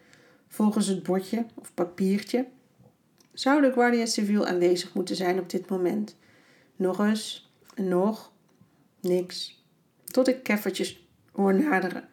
Volgens 0.49 0.87
het 0.87 1.03
bordje 1.03 1.47
of 1.55 1.75
papiertje 1.75 2.47
zou 3.33 3.61
de 3.61 3.73
Guardia 3.73 4.07
Civil 4.07 4.47
aanwezig 4.47 4.95
moeten 4.95 5.17
zijn 5.17 5.39
op 5.39 5.51
dit 5.51 5.69
moment. 5.69 6.17
Nog 6.83 6.99
eens 6.99 7.53
en 7.75 7.89
nog. 7.89 8.31
Niks. 9.01 9.65
Tot 10.05 10.29
ik 10.29 10.43
keffertjes 10.43 11.07
hoor 11.33 11.55
naderen. 11.55 12.09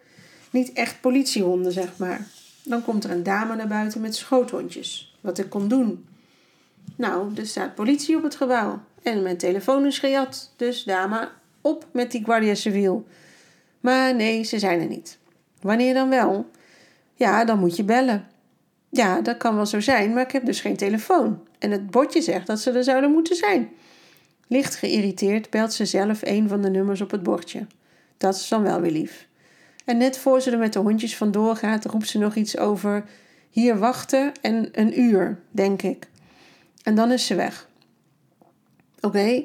Niet 0.51 0.73
echt 0.73 1.01
politiehonden, 1.01 1.71
zeg 1.71 1.97
maar. 1.97 2.27
Dan 2.63 2.83
komt 2.83 3.03
er 3.03 3.11
een 3.11 3.23
dame 3.23 3.55
naar 3.55 3.67
buiten 3.67 4.01
met 4.01 4.15
schoothondjes. 4.15 5.17
Wat 5.21 5.37
ik 5.37 5.49
kon 5.49 5.67
doen. 5.67 6.07
Nou, 6.95 7.35
er 7.35 7.45
staat 7.45 7.75
politie 7.75 8.17
op 8.17 8.23
het 8.23 8.35
gebouw. 8.35 8.81
En 9.03 9.21
mijn 9.21 9.37
telefoon 9.37 9.85
is 9.85 9.99
gejat. 9.99 10.53
Dus 10.55 10.83
dame, 10.83 11.29
op 11.61 11.85
met 11.91 12.11
die 12.11 12.23
Guardia 12.23 12.55
Civil. 12.55 13.07
Maar 13.79 14.15
nee, 14.15 14.43
ze 14.43 14.59
zijn 14.59 14.79
er 14.79 14.87
niet. 14.87 15.17
Wanneer 15.61 15.93
dan 15.93 16.09
wel? 16.09 16.49
Ja, 17.13 17.45
dan 17.45 17.59
moet 17.59 17.75
je 17.75 17.83
bellen. 17.83 18.27
Ja, 18.89 19.21
dat 19.21 19.37
kan 19.37 19.55
wel 19.55 19.65
zo 19.65 19.79
zijn, 19.79 20.13
maar 20.13 20.23
ik 20.23 20.31
heb 20.31 20.45
dus 20.45 20.61
geen 20.61 20.77
telefoon. 20.77 21.47
En 21.59 21.71
het 21.71 21.91
bordje 21.91 22.21
zegt 22.21 22.47
dat 22.47 22.59
ze 22.59 22.71
er 22.71 22.83
zouden 22.83 23.11
moeten 23.11 23.35
zijn. 23.35 23.69
Licht 24.51 24.75
geïrriteerd 24.75 25.49
belt 25.49 25.73
ze 25.73 25.85
zelf 25.85 26.21
een 26.23 26.47
van 26.47 26.61
de 26.61 26.69
nummers 26.69 27.01
op 27.01 27.11
het 27.11 27.23
bordje. 27.23 27.67
Dat 28.17 28.35
is 28.35 28.47
dan 28.47 28.61
wel 28.61 28.81
weer 28.81 28.91
lief. 28.91 29.27
En 29.85 29.97
net 29.97 30.17
voor 30.17 30.41
ze 30.41 30.51
er 30.51 30.57
met 30.57 30.73
de 30.73 30.79
hondjes 30.79 31.17
vandoor 31.17 31.55
gaat, 31.55 31.85
roept 31.85 32.07
ze 32.07 32.17
nog 32.17 32.35
iets 32.35 32.57
over 32.57 33.03
hier 33.49 33.77
wachten 33.77 34.31
en 34.41 34.69
een 34.71 34.99
uur, 34.99 35.39
denk 35.51 35.81
ik. 35.81 36.07
En 36.83 36.95
dan 36.95 37.11
is 37.11 37.25
ze 37.25 37.35
weg. 37.35 37.69
Oké, 39.01 39.43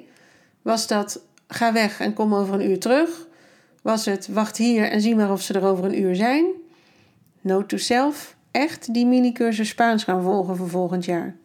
was 0.63 0.87
dat 0.87 1.21
ga 1.49 1.73
weg 1.73 2.01
en 2.01 2.15
kom 2.15 2.35
over 2.35 2.55
een 2.55 2.71
uur 2.71 2.81
terug? 2.81 3.27
Was 3.83 4.05
het 4.05 4.29
wacht 4.29 4.57
hier 4.57 4.91
en 4.91 5.01
zie 5.01 5.17
maar 5.17 5.33
of 5.33 5.43
ze 5.43 5.55
er 5.55 5.65
over 5.65 5.85
een 5.85 6.01
uur 6.01 6.15
zijn? 6.15 6.45
Note 7.41 7.67
to 7.67 7.77
self, 7.77 8.37
echt 8.51 8.95
die 8.95 9.07
minicursus 9.07 9.69
Spaans 9.69 10.05
gaan 10.05 10.23
volgen 10.23 10.57
voor 10.57 10.69
volgend 10.69 11.05
jaar. 11.05 11.37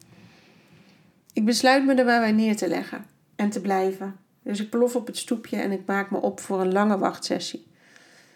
Ik 1.34 1.46
besluit 1.46 1.86
me 1.86 1.94
er 1.94 2.06
bij 2.06 2.20
mij 2.20 2.32
neer 2.32 2.56
te 2.56 2.68
leggen 2.68 3.18
en 3.40 3.50
te 3.50 3.62
blijven. 3.62 4.16
Dus 4.44 4.60
ik 4.60 4.70
plof 4.70 4.96
op 4.96 5.08
het 5.08 5.18
stoepje 5.18 5.58
en 5.58 5.72
ik 5.72 5.86
maak 5.86 6.12
me 6.12 6.18
op 6.18 6.40
voor 6.40 6.62
een 6.62 6.72
lange 6.72 6.98
wachtsessie. 6.98 7.68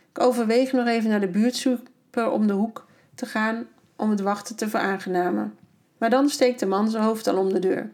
Ik 0.10 0.20
overweeg 0.20 0.72
nog 0.72 0.88
even 0.88 1.10
naar 1.10 1.20
de 1.20 1.28
buurtsuper 1.28 2.32
om 2.32 2.48
de 2.48 2.54
hoek 2.54 2.88
te 3.16 3.26
gaan 3.26 3.68
om 3.96 4.10
het 4.10 4.22
wachten 4.22 4.56
te 4.56 4.70
veraangenamen. 4.70 5.58
Maar 5.98 6.10
dan 6.10 6.30
steekt 6.30 6.60
de 6.60 6.66
man 6.66 6.90
zijn 6.90 7.04
hoofd 7.04 7.28
al 7.28 7.38
om 7.38 7.54
de 7.54 7.60
deur. 7.60 7.92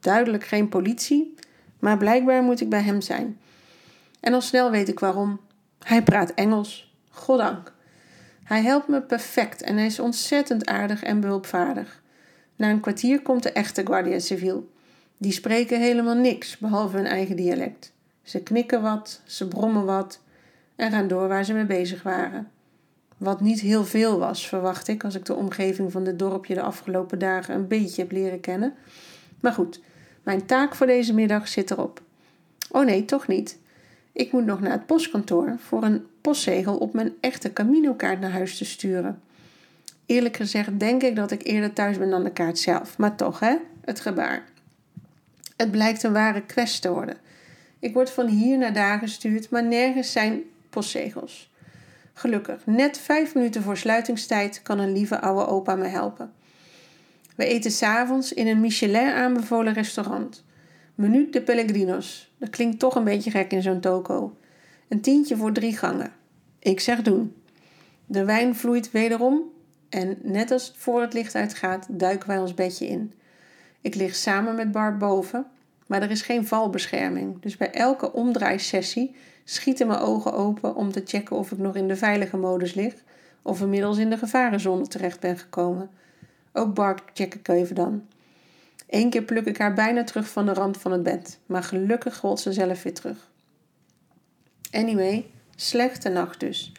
Duidelijk 0.00 0.44
geen 0.44 0.68
politie, 0.68 1.34
maar 1.78 1.96
blijkbaar 1.96 2.42
moet 2.42 2.60
ik 2.60 2.68
bij 2.68 2.82
hem 2.82 3.00
zijn. 3.00 3.38
En 4.20 4.34
al 4.34 4.40
snel 4.40 4.70
weet 4.70 4.88
ik 4.88 5.00
waarom. 5.00 5.40
Hij 5.78 6.02
praat 6.02 6.34
Engels. 6.34 6.94
Goddank. 7.10 7.72
Hij 8.44 8.62
helpt 8.62 8.88
me 8.88 9.02
perfect 9.02 9.62
en 9.62 9.76
hij 9.76 9.86
is 9.86 10.00
ontzettend 10.00 10.66
aardig 10.66 11.02
en 11.02 11.20
behulpvaardig. 11.20 12.02
Na 12.56 12.70
een 12.70 12.80
kwartier 12.80 13.22
komt 13.22 13.42
de 13.42 13.52
echte 13.52 13.86
Guardia 13.86 14.18
Civil. 14.18 14.72
Die 15.16 15.32
spreken 15.32 15.80
helemaal 15.80 16.14
niks, 16.14 16.58
behalve 16.58 16.96
hun 16.96 17.06
eigen 17.06 17.36
dialect. 17.36 17.92
Ze 18.22 18.42
knikken 18.42 18.82
wat, 18.82 19.20
ze 19.24 19.48
brommen 19.48 19.84
wat 19.84 20.20
en 20.76 20.90
gaan 20.90 21.08
door 21.08 21.28
waar 21.28 21.44
ze 21.44 21.52
mee 21.52 21.64
bezig 21.64 22.02
waren. 22.02 22.50
Wat 23.16 23.40
niet 23.40 23.60
heel 23.60 23.84
veel 23.84 24.18
was, 24.18 24.48
verwacht 24.48 24.88
ik, 24.88 25.04
als 25.04 25.14
ik 25.14 25.24
de 25.24 25.34
omgeving 25.34 25.92
van 25.92 26.04
dit 26.04 26.18
dorpje 26.18 26.54
de 26.54 26.62
afgelopen 26.62 27.18
dagen 27.18 27.54
een 27.54 27.68
beetje 27.68 28.02
heb 28.02 28.12
leren 28.12 28.40
kennen. 28.40 28.74
Maar 29.40 29.52
goed, 29.52 29.80
mijn 30.22 30.46
taak 30.46 30.74
voor 30.74 30.86
deze 30.86 31.14
middag 31.14 31.48
zit 31.48 31.70
erop. 31.70 32.02
Oh 32.70 32.84
nee, 32.84 33.04
toch 33.04 33.26
niet. 33.26 33.58
Ik 34.12 34.32
moet 34.32 34.44
nog 34.44 34.60
naar 34.60 34.72
het 34.72 34.86
postkantoor 34.86 35.56
voor 35.58 35.82
een 35.82 36.06
postzegel 36.20 36.76
op 36.76 36.92
mijn 36.94 37.12
echte 37.20 37.52
Camino-kaart 37.52 38.20
naar 38.20 38.30
huis 38.30 38.58
te 38.58 38.64
sturen. 38.64 39.20
Eerlijk 40.06 40.36
gezegd 40.36 40.80
denk 40.80 41.02
ik 41.02 41.16
dat 41.16 41.30
ik 41.30 41.46
eerder 41.46 41.72
thuis 41.72 41.98
ben 41.98 42.10
dan 42.10 42.24
de 42.24 42.32
kaart 42.32 42.58
zelf, 42.58 42.98
maar 42.98 43.16
toch 43.16 43.40
hè, 43.40 43.56
het 43.84 44.00
gebaar. 44.00 44.44
Het 45.64 45.72
blijkt 45.72 46.02
een 46.02 46.12
ware 46.12 46.42
quest 46.42 46.82
te 46.82 46.92
worden. 46.92 47.16
Ik 47.78 47.94
word 47.94 48.10
van 48.10 48.26
hier 48.26 48.58
naar 48.58 48.72
daar 48.72 48.98
gestuurd, 48.98 49.50
maar 49.50 49.64
nergens 49.64 50.12
zijn 50.12 50.42
postzegels. 50.70 51.50
Gelukkig, 52.12 52.66
net 52.66 52.98
vijf 52.98 53.34
minuten 53.34 53.62
voor 53.62 53.76
sluitingstijd 53.76 54.62
kan 54.62 54.78
een 54.78 54.92
lieve 54.92 55.20
oude 55.20 55.46
opa 55.46 55.74
me 55.74 55.86
helpen. 55.86 56.32
We 57.36 57.44
eten 57.44 57.70
s'avonds 57.70 58.32
in 58.32 58.46
een 58.46 58.60
Michelin 58.60 59.12
aanbevolen 59.12 59.72
restaurant. 59.72 60.44
Menu 60.94 61.30
de 61.30 61.42
Pellegrinos. 61.42 62.32
Dat 62.38 62.50
klinkt 62.50 62.78
toch 62.78 62.94
een 62.94 63.04
beetje 63.04 63.30
gek 63.30 63.52
in 63.52 63.62
zo'n 63.62 63.80
toko. 63.80 64.36
Een 64.88 65.00
tientje 65.00 65.36
voor 65.36 65.52
drie 65.52 65.76
gangen. 65.76 66.12
Ik 66.58 66.80
zeg 66.80 67.02
doen. 67.02 67.34
De 68.06 68.24
wijn 68.24 68.56
vloeit 68.56 68.90
wederom 68.90 69.42
en 69.88 70.18
net 70.22 70.50
als 70.50 70.72
voor 70.76 71.00
het 71.00 71.12
licht 71.12 71.34
uitgaat, 71.34 71.86
duiken 71.90 72.28
wij 72.28 72.38
ons 72.38 72.54
bedje 72.54 72.86
in. 72.86 73.12
Ik 73.80 73.94
lig 73.94 74.14
samen 74.14 74.54
met 74.54 74.72
Bart 74.72 74.98
boven, 74.98 75.46
maar 75.86 76.02
er 76.02 76.10
is 76.10 76.22
geen 76.22 76.46
valbescherming. 76.46 77.40
Dus 77.42 77.56
bij 77.56 77.70
elke 77.70 78.12
omdraaisessie 78.12 79.16
schieten 79.44 79.86
mijn 79.86 79.98
ogen 79.98 80.32
open 80.32 80.74
om 80.74 80.92
te 80.92 81.02
checken 81.04 81.36
of 81.36 81.52
ik 81.52 81.58
nog 81.58 81.76
in 81.76 81.88
de 81.88 81.96
veilige 81.96 82.36
modus 82.36 82.74
lig 82.74 82.94
of 83.42 83.60
inmiddels 83.60 83.98
in 83.98 84.10
de 84.10 84.18
gevarenzone 84.18 84.86
terecht 84.86 85.20
ben 85.20 85.38
gekomen. 85.38 85.90
Ook 86.52 86.74
Bart 86.74 87.02
check 87.12 87.34
ik 87.34 87.48
even 87.48 87.74
dan. 87.74 88.06
Eén 88.88 89.10
keer 89.10 89.22
pluk 89.22 89.46
ik 89.46 89.58
haar 89.58 89.74
bijna 89.74 90.04
terug 90.04 90.28
van 90.28 90.46
de 90.46 90.52
rand 90.52 90.76
van 90.76 90.92
het 90.92 91.02
bed, 91.02 91.38
maar 91.46 91.62
gelukkig 91.62 92.20
rolt 92.20 92.40
ze 92.40 92.52
zelf 92.52 92.82
weer 92.82 92.94
terug. 92.94 93.30
Anyway, 94.70 95.30
slechte 95.56 96.08
nacht 96.08 96.40
dus. 96.40 96.72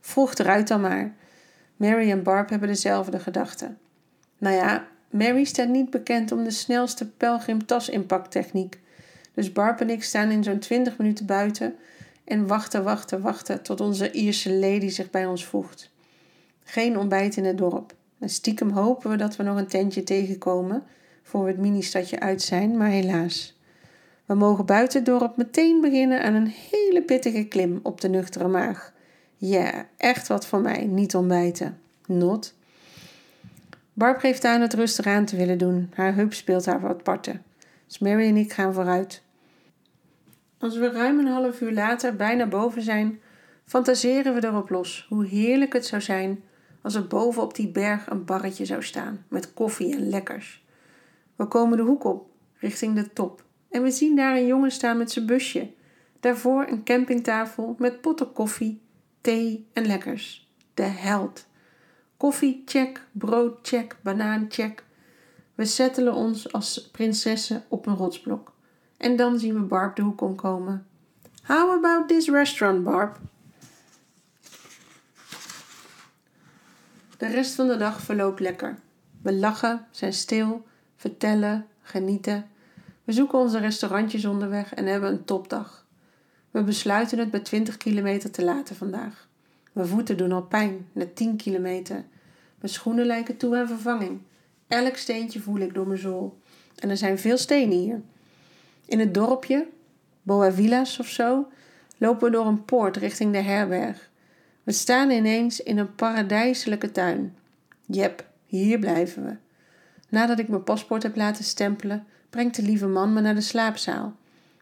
Vroeg 0.00 0.34
eruit 0.34 0.68
dan 0.68 0.80
maar. 0.80 1.14
Mary 1.76 2.10
en 2.10 2.22
Barb 2.22 2.48
hebben 2.48 2.68
dezelfde 2.68 3.18
gedachten. 3.18 3.78
Nou 4.38 4.56
ja, 4.56 4.86
Mary 5.12 5.44
staat 5.44 5.68
niet 5.68 5.90
bekend 5.90 6.32
om 6.32 6.44
de 6.44 6.50
snelste 6.50 7.10
pelgrim-tas-inpaktechniek. 7.10 8.80
Dus 9.34 9.52
Barb 9.52 9.80
en 9.80 9.90
ik 9.90 10.02
staan 10.02 10.30
in 10.30 10.44
zo'n 10.44 10.58
20 10.58 10.98
minuten 10.98 11.26
buiten 11.26 11.74
en 12.24 12.46
wachten, 12.46 12.84
wachten, 12.84 13.20
wachten 13.20 13.62
tot 13.62 13.80
onze 13.80 14.10
Ierse 14.10 14.52
lady 14.52 14.88
zich 14.88 15.10
bij 15.10 15.26
ons 15.26 15.44
voegt. 15.44 15.90
Geen 16.64 16.98
ontbijt 16.98 17.36
in 17.36 17.44
het 17.44 17.58
dorp. 17.58 17.94
En 18.18 18.28
stiekem 18.28 18.70
hopen 18.70 19.10
we 19.10 19.16
dat 19.16 19.36
we 19.36 19.42
nog 19.42 19.56
een 19.56 19.66
tentje 19.66 20.02
tegenkomen 20.02 20.82
voor 21.22 21.44
we 21.44 21.50
het 21.50 21.60
ministadje 21.60 22.20
uit 22.20 22.42
zijn, 22.42 22.76
maar 22.76 22.88
helaas. 22.88 23.56
We 24.26 24.34
mogen 24.34 24.66
buiten 24.66 24.98
het 24.98 25.06
dorp 25.06 25.36
meteen 25.36 25.80
beginnen 25.80 26.22
aan 26.22 26.34
een 26.34 26.52
hele 26.70 27.02
pittige 27.02 27.44
klim 27.44 27.80
op 27.82 28.00
de 28.00 28.08
nuchtere 28.08 28.48
maag. 28.48 28.92
Ja, 29.36 29.86
echt 29.96 30.28
wat 30.28 30.46
voor 30.46 30.60
mij, 30.60 30.84
niet 30.84 31.14
ontbijten. 31.14 31.78
Not. 32.06 32.54
Barb 33.92 34.18
geeft 34.18 34.44
aan 34.44 34.60
het 34.60 34.74
rustig 34.74 35.06
aan 35.06 35.24
te 35.24 35.36
willen 35.36 35.58
doen. 35.58 35.90
Haar 35.94 36.14
heup 36.14 36.32
speelt 36.32 36.66
haar 36.66 36.80
wat 36.80 37.02
parten. 37.02 37.42
Dus 37.86 37.98
Mary 37.98 38.28
en 38.28 38.36
ik 38.36 38.52
gaan 38.52 38.74
vooruit. 38.74 39.22
Als 40.58 40.76
we 40.76 40.90
ruim 40.90 41.18
een 41.18 41.26
half 41.26 41.60
uur 41.60 41.72
later 41.72 42.16
bijna 42.16 42.46
boven 42.46 42.82
zijn, 42.82 43.20
fantaseren 43.64 44.34
we 44.34 44.44
erop 44.44 44.70
los 44.70 45.06
hoe 45.08 45.26
heerlijk 45.26 45.72
het 45.72 45.86
zou 45.86 46.02
zijn 46.02 46.42
als 46.82 46.94
er 46.94 47.06
boven 47.06 47.42
op 47.42 47.54
die 47.54 47.68
berg 47.68 48.10
een 48.10 48.24
barretje 48.24 48.64
zou 48.64 48.82
staan 48.82 49.24
met 49.28 49.54
koffie 49.54 49.94
en 49.94 50.08
lekkers. 50.08 50.64
We 51.36 51.46
komen 51.46 51.76
de 51.76 51.82
hoek 51.82 52.04
op, 52.04 52.26
richting 52.58 52.94
de 52.94 53.12
top, 53.12 53.44
en 53.70 53.82
we 53.82 53.90
zien 53.90 54.16
daar 54.16 54.36
een 54.36 54.46
jongen 54.46 54.70
staan 54.70 54.98
met 54.98 55.10
zijn 55.10 55.26
busje. 55.26 55.70
Daarvoor 56.20 56.66
een 56.68 56.84
campingtafel 56.84 57.74
met 57.78 58.00
potten 58.00 58.32
koffie, 58.32 58.80
thee 59.20 59.66
en 59.72 59.86
lekkers. 59.86 60.50
De 60.74 60.82
held. 60.82 61.46
Koffie, 62.22 62.62
check. 62.66 63.00
Brood, 63.12 63.58
check. 63.62 63.96
Banaan, 64.02 64.46
check. 64.48 64.84
We 65.54 65.64
settelen 65.64 66.14
ons 66.14 66.52
als 66.52 66.90
prinsessen 66.90 67.64
op 67.68 67.86
een 67.86 67.96
rotsblok. 67.96 68.52
En 68.96 69.16
dan 69.16 69.38
zien 69.38 69.54
we 69.54 69.60
Barb 69.60 69.96
de 69.96 70.02
hoek 70.02 70.20
omkomen. 70.20 70.86
How 71.42 71.70
about 71.70 72.08
this 72.08 72.28
restaurant, 72.28 72.84
Barb? 72.84 73.18
De 77.16 77.26
rest 77.26 77.54
van 77.54 77.66
de 77.66 77.76
dag 77.76 78.00
verloopt 78.00 78.40
lekker. 78.40 78.78
We 79.22 79.34
lachen, 79.34 79.86
zijn 79.90 80.12
stil, 80.12 80.66
vertellen, 80.96 81.66
genieten. 81.80 82.50
We 83.04 83.12
zoeken 83.12 83.38
onze 83.38 83.58
restaurantjes 83.58 84.24
onderweg 84.24 84.74
en 84.74 84.86
hebben 84.86 85.10
een 85.10 85.24
topdag. 85.24 85.86
We 86.50 86.62
besluiten 86.62 87.18
het 87.18 87.30
bij 87.30 87.40
20 87.40 87.76
kilometer 87.76 88.30
te 88.30 88.44
laten 88.44 88.76
vandaag. 88.76 89.30
Mijn 89.72 89.88
voeten 89.88 90.16
doen 90.16 90.32
al 90.32 90.42
pijn, 90.42 90.86
net 90.92 91.16
10 91.16 91.36
kilometer. 91.36 92.04
Mijn 92.60 92.72
schoenen 92.72 93.06
lijken 93.06 93.36
toe 93.36 93.56
aan 93.56 93.66
vervanging. 93.66 94.20
Elk 94.68 94.96
steentje 94.96 95.40
voel 95.40 95.58
ik 95.58 95.74
door 95.74 95.86
mijn 95.86 95.98
zool. 95.98 96.38
En 96.78 96.90
er 96.90 96.96
zijn 96.96 97.18
veel 97.18 97.36
stenen 97.36 97.78
hier. 97.78 98.00
In 98.86 98.98
het 98.98 99.14
dorpje, 99.14 99.66
Boa 100.22 100.52
Villas 100.52 100.98
of 100.98 101.06
zo, 101.06 101.46
lopen 101.98 102.24
we 102.24 102.36
door 102.36 102.46
een 102.46 102.64
poort 102.64 102.96
richting 102.96 103.32
de 103.32 103.40
herberg. 103.40 104.10
We 104.62 104.72
staan 104.72 105.10
ineens 105.10 105.60
in 105.60 105.78
een 105.78 105.94
paradijselijke 105.94 106.90
tuin. 106.90 107.36
Jep, 107.86 108.26
hier 108.46 108.78
blijven 108.78 109.24
we. 109.24 109.36
Nadat 110.08 110.38
ik 110.38 110.48
mijn 110.48 110.64
paspoort 110.64 111.02
heb 111.02 111.16
laten 111.16 111.44
stempelen, 111.44 112.06
brengt 112.30 112.56
de 112.56 112.62
lieve 112.62 112.86
man 112.86 113.12
me 113.12 113.20
naar 113.20 113.34
de 113.34 113.40
slaapzaal. 113.40 114.16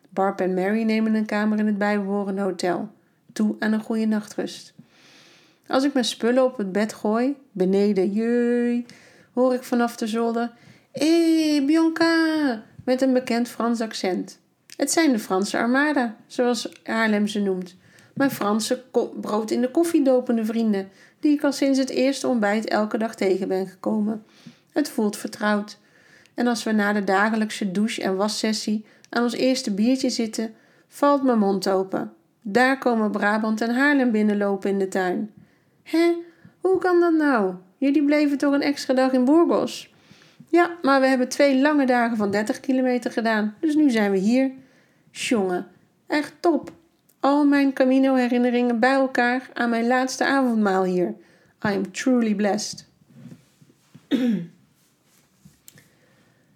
Barb 0.09 0.41
en 0.41 0.55
Mary 0.55 0.83
nemen 0.83 1.15
een 1.15 1.27
kamer 1.27 1.59
in 1.59 1.67
het 1.67 1.79
bijbehorende 1.79 2.41
hotel. 2.41 2.89
Toe 3.33 3.57
aan 3.59 3.73
een 3.73 3.83
goede 3.83 4.07
nachtrust. 4.07 4.75
Als 5.71 5.85
ik 5.85 5.93
mijn 5.93 6.05
spullen 6.05 6.45
op 6.45 6.57
het 6.57 6.73
bed 6.73 6.93
gooi, 6.93 7.37
beneden, 7.53 8.13
jee, 8.13 8.87
hoor 9.33 9.55
ik 9.55 9.63
vanaf 9.63 9.97
de 9.97 10.07
zolder: 10.07 10.53
Hé, 10.93 11.63
Bianca! 11.67 12.63
met 12.85 13.03
een 13.03 13.13
bekend 13.13 13.49
Frans 13.49 13.81
accent. 13.81 14.39
Het 14.77 14.91
zijn 14.91 15.13
de 15.13 15.19
Franse 15.19 15.59
Armada, 15.59 16.17
zoals 16.27 16.73
Haarlem 16.85 17.27
ze 17.27 17.41
noemt. 17.41 17.77
Mijn 18.15 18.31
Franse 18.31 18.83
brood 19.21 19.51
in 19.51 19.61
de 19.61 19.71
koffie 19.71 20.03
dopende 20.03 20.45
vrienden, 20.45 20.89
die 21.21 21.33
ik 21.33 21.45
al 21.45 21.53
sinds 21.53 21.79
het 21.79 21.91
eerste 21.91 22.29
ontbijt 22.29 22.69
elke 22.69 22.99
dag 22.99 23.15
tegen 23.15 23.49
ben 23.49 23.67
gekomen. 23.67 24.25
Het 24.73 24.89
voelt 24.89 25.17
vertrouwd. 25.17 25.79
En 26.35 26.47
als 26.47 26.63
we 26.63 26.73
na 26.73 26.93
de 26.93 27.05
dagelijkse 27.05 27.71
douche- 27.71 28.03
en 28.03 28.17
wassessie 28.17 28.85
aan 29.11 29.23
ons 29.23 29.35
eerste 29.35 29.71
biertje 29.71 30.11
zitten, 30.11 30.55
valt 30.89 31.23
mijn 31.23 31.39
mond 31.39 31.69
open. 31.69 32.13
Daar 32.43 32.79
komen 32.79 33.11
Brabant 33.11 33.61
en 33.61 33.75
Haarlem 33.75 34.11
binnenlopen 34.11 34.71
in 34.71 34.79
de 34.79 34.89
tuin. 34.89 35.31
Hé, 35.91 36.17
hoe 36.61 36.79
kan 36.79 37.01
dat 37.01 37.13
nou? 37.13 37.55
Jullie 37.79 38.05
bleven 38.05 38.39
toch 38.39 38.55
een 38.55 38.63
extra 38.63 38.95
dag 38.95 39.13
in 39.13 39.25
Burgos? 39.25 39.95
Ja, 40.49 40.79
maar 40.83 41.01
we 41.01 41.07
hebben 41.07 41.29
twee 41.29 41.61
lange 41.61 41.87
dagen 41.87 42.17
van 42.17 42.31
30 42.31 42.61
kilometer 42.61 43.13
gedaan, 43.13 43.57
dus 43.61 43.75
nu 43.75 43.91
zijn 43.91 44.11
we 44.11 44.19
hier. 44.19 44.51
Jongen, 45.11 45.67
echt 46.07 46.35
top. 46.41 46.73
Al 47.21 47.45
mijn 47.45 47.73
Camino-herinneringen 47.73 48.81
bij 48.81 48.93
elkaar 48.93 49.51
aan 49.55 49.71
mijn 49.71 49.87
laatste 49.87 50.25
avondmaal 50.25 50.85
hier. 50.85 51.09
I 51.67 51.75
am 51.75 51.93
truly 51.93 52.35
blessed. 52.35 52.87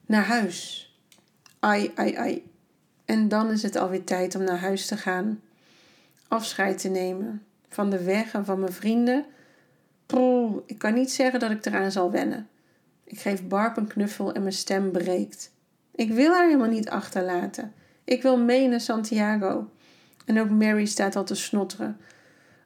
naar 0.07 0.25
huis. 0.25 0.89
Ai, 1.61 1.91
ai, 1.95 2.15
ai. 2.15 2.45
En 3.05 3.29
dan 3.29 3.51
is 3.51 3.63
het 3.63 3.77
alweer 3.77 4.05
tijd 4.05 4.35
om 4.35 4.45
naar 4.45 4.59
huis 4.59 4.87
te 4.87 4.97
gaan. 4.97 5.41
Afscheid 6.29 6.79
te 6.79 6.89
nemen 6.89 7.43
van 7.75 7.91
de 7.91 8.03
weg 8.03 8.33
en 8.33 8.45
van 8.45 8.61
mijn 8.61 8.73
vrienden. 8.73 9.25
Poeh, 10.07 10.57
ik 10.67 10.79
kan 10.79 10.95
niet 10.95 11.13
zeggen 11.13 11.41
dat 11.41 11.51
ik 11.51 11.67
eraan 11.67 11.91
zal 11.91 12.11
wennen. 12.11 12.49
Ik 13.05 13.21
geef 13.21 13.47
Barb 13.47 13.77
een 13.77 13.87
knuffel 13.87 14.33
en 14.33 14.41
mijn 14.41 14.55
stem 14.55 14.91
breekt. 14.91 15.53
Ik 15.95 16.11
wil 16.11 16.33
haar 16.33 16.45
helemaal 16.45 16.69
niet 16.69 16.91
achterlaten. 16.91 17.73
Ik 18.05 18.23
wil 18.23 18.39
mee 18.39 18.69
naar 18.69 18.81
Santiago. 18.81 19.71
En 20.25 20.41
ook 20.41 20.51
Mary 20.51 20.85
staat 20.85 21.17
al 21.17 21.25
te 21.25 21.35
snotteren. 21.35 21.97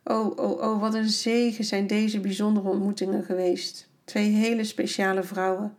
Oh, 0.05 0.38
oh, 0.38 0.61
oh, 0.61 0.81
wat 0.81 0.94
een 0.94 1.09
zegen 1.09 1.64
zijn 1.64 1.87
deze 1.87 2.21
bijzondere 2.21 2.68
ontmoetingen 2.68 3.25
geweest. 3.25 3.88
Twee 4.05 4.31
hele 4.31 4.64
speciale 4.64 5.23
vrouwen. 5.23 5.77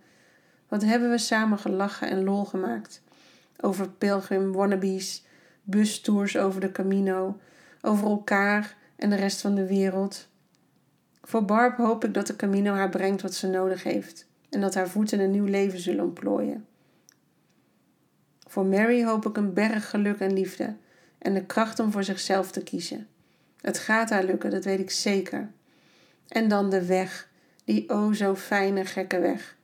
Wat 0.68 0.84
hebben 0.84 1.10
we 1.10 1.18
samen 1.18 1.58
gelachen 1.58 2.10
en 2.10 2.24
lol 2.24 2.46
gemaakt. 2.46 3.02
Over 3.62 3.90
pilgrim 3.90 4.52
wannabes, 4.52 5.24
bustours 5.64 6.38
over 6.38 6.62
de 6.62 6.72
Camino, 6.72 7.38
over 7.82 8.08
elkaar 8.08 8.78
en 9.00 9.10
de 9.10 9.16
rest 9.16 9.42
van 9.42 9.56
de 9.56 9.66
wereld. 9.66 10.28
Voor 11.22 11.46
Barb 11.46 11.78
hoop 11.78 12.06
ik 12.06 12.14
dat 12.14 12.28
de 12.28 12.36
Camino 12.36 12.74
haar 12.74 12.90
brengt 12.90 13.22
wat 13.22 13.34
ze 13.34 13.48
nodig 13.48 13.84
heeft 13.84 14.28
en 14.50 14.62
dat 14.62 14.74
haar 14.74 14.90
voeten 14.90 15.20
een 15.20 15.32
nieuw 15.32 15.46
leven 15.46 15.80
zullen 15.80 16.04
ontplooien. 16.04 16.66
Voor 18.48 18.66
Mary 18.66 19.04
hoop 19.04 19.26
ik 19.26 19.38
een 19.38 19.54
berg 19.54 19.90
geluk 19.90 20.20
en 20.20 20.34
liefde 20.34 20.76
en 21.18 21.34
de 21.34 21.46
kracht 21.46 21.80
om 21.80 21.92
voor 21.92 22.04
zichzelf 22.04 22.52
te 22.52 22.64
kiezen. 22.64 23.08
Het 23.62 23.80
gaat 23.80 24.10
haar 24.10 24.24
lukken, 24.24 24.50
dat 24.50 24.64
weet 24.64 24.80
ik 24.80 24.92
zeker. 24.92 25.52
En 26.28 26.48
dan 26.48 26.70
de 26.70 26.86
weg, 26.86 27.30
die 27.64 27.90
o 27.90 28.14
zo 28.14 28.36
fijne 28.36 28.86
gekke 28.86 29.20
weg. 29.20 29.58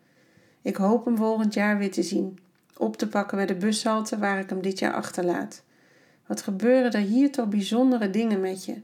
Ik 0.61 0.75
hoop 0.75 1.05
hem 1.05 1.17
volgend 1.17 1.53
jaar 1.53 1.77
weer 1.77 1.91
te 1.91 2.03
zien, 2.03 2.39
op 2.77 2.97
te 2.97 3.07
pakken 3.07 3.37
bij 3.37 3.45
de 3.45 3.55
bushalte 3.55 4.17
waar 4.17 4.39
ik 4.39 4.49
hem 4.49 4.61
dit 4.61 4.79
jaar 4.79 4.93
achterlaat. 4.93 5.63
Wat 6.25 6.41
gebeuren 6.41 6.91
er 6.91 6.99
hier 6.99 7.31
toch 7.31 7.47
bijzondere 7.47 8.09
dingen 8.09 8.41
met 8.41 8.65
je? 8.65 8.81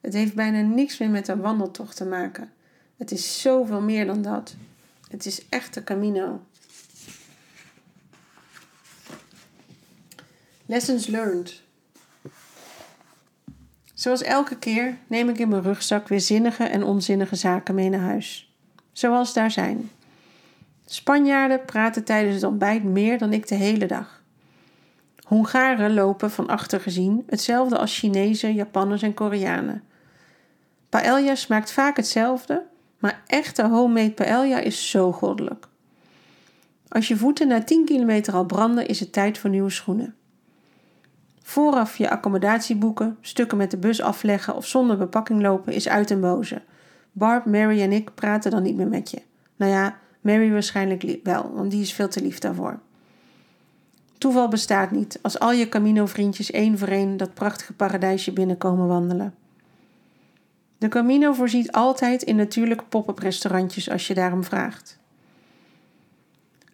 Het 0.00 0.14
heeft 0.14 0.34
bijna 0.34 0.60
niks 0.60 0.98
meer 0.98 1.10
met 1.10 1.28
een 1.28 1.40
wandeltocht 1.40 1.96
te 1.96 2.04
maken. 2.04 2.52
Het 2.96 3.10
is 3.10 3.40
zoveel 3.40 3.80
meer 3.80 4.06
dan 4.06 4.22
dat. 4.22 4.54
Het 5.08 5.26
is 5.26 5.48
echt 5.48 5.76
een 5.76 5.84
Camino. 5.84 6.40
Lessons 10.66 11.06
learned. 11.06 11.62
Zoals 13.94 14.22
elke 14.22 14.56
keer 14.58 14.96
neem 15.06 15.28
ik 15.28 15.38
in 15.38 15.48
mijn 15.48 15.62
rugzak 15.62 16.08
weer 16.08 16.20
zinnige 16.20 16.64
en 16.64 16.82
onzinnige 16.82 17.36
zaken 17.36 17.74
mee 17.74 17.88
naar 17.88 18.00
huis. 18.00 18.54
Zoals 18.92 19.32
daar 19.32 19.50
zijn. 19.50 19.90
Spanjaarden 20.84 21.64
praten 21.64 22.04
tijdens 22.04 22.34
het 22.34 22.44
ontbijt 22.44 22.84
meer 22.84 23.18
dan 23.18 23.32
ik 23.32 23.48
de 23.48 23.54
hele 23.54 23.86
dag. 23.86 24.22
Hongaren 25.24 25.94
lopen 25.94 26.30
van 26.30 26.46
achter 26.46 26.80
gezien 26.80 27.24
hetzelfde 27.26 27.78
als 27.78 27.98
Chinezen, 27.98 28.54
Japanners 28.54 29.02
en 29.02 29.14
Koreanen. 29.14 29.82
Paella 30.90 31.34
smaakt 31.34 31.72
vaak 31.72 31.96
hetzelfde, 31.96 32.66
maar 32.98 33.22
echte 33.26 33.68
homemade 33.68 34.12
paella 34.12 34.58
is 34.58 34.90
zo 34.90 35.12
goddelijk. 35.12 35.68
Als 36.88 37.08
je 37.08 37.16
voeten 37.16 37.48
na 37.48 37.62
10 37.62 37.84
kilometer 37.84 38.34
al 38.34 38.44
branden, 38.44 38.86
is 38.86 39.00
het 39.00 39.12
tijd 39.12 39.38
voor 39.38 39.50
nieuwe 39.50 39.70
schoenen. 39.70 40.14
Vooraf 41.42 41.96
je 41.96 42.10
accommodatie 42.10 42.76
boeken, 42.76 43.16
stukken 43.20 43.58
met 43.58 43.70
de 43.70 43.76
bus 43.76 44.00
afleggen 44.00 44.56
of 44.56 44.66
zonder 44.66 44.96
bepakking 44.96 45.42
lopen 45.42 45.72
is 45.72 45.88
uit 45.88 46.10
en 46.10 46.20
boze. 46.20 46.62
Barb, 47.12 47.44
Mary 47.44 47.80
en 47.82 47.92
ik 47.92 48.14
praten 48.14 48.50
dan 48.50 48.62
niet 48.62 48.76
meer 48.76 48.88
met 48.88 49.10
je. 49.10 49.22
Nou 49.56 49.72
ja, 49.72 49.98
Mary 50.20 50.50
waarschijnlijk 50.50 51.18
wel, 51.22 51.52
want 51.54 51.70
die 51.70 51.80
is 51.80 51.92
veel 51.92 52.08
te 52.08 52.22
lief 52.22 52.38
daarvoor. 52.38 52.80
Toeval 54.18 54.48
bestaat 54.48 54.90
niet 54.90 55.18
als 55.22 55.38
al 55.38 55.52
je 55.52 55.68
Camino-vriendjes 55.68 56.50
één 56.50 56.78
voor 56.78 56.88
één 56.88 57.16
dat 57.16 57.34
prachtige 57.34 57.72
paradijsje 57.72 58.32
binnenkomen 58.32 58.86
wandelen. 58.86 59.34
De 60.80 60.88
Camino 60.88 61.32
voorziet 61.32 61.72
altijd 61.72 62.22
in 62.22 62.36
natuurlijke 62.36 62.84
pop-up 62.84 63.18
restaurantjes 63.18 63.90
als 63.90 64.06
je 64.06 64.14
daarom 64.14 64.44
vraagt. 64.44 64.98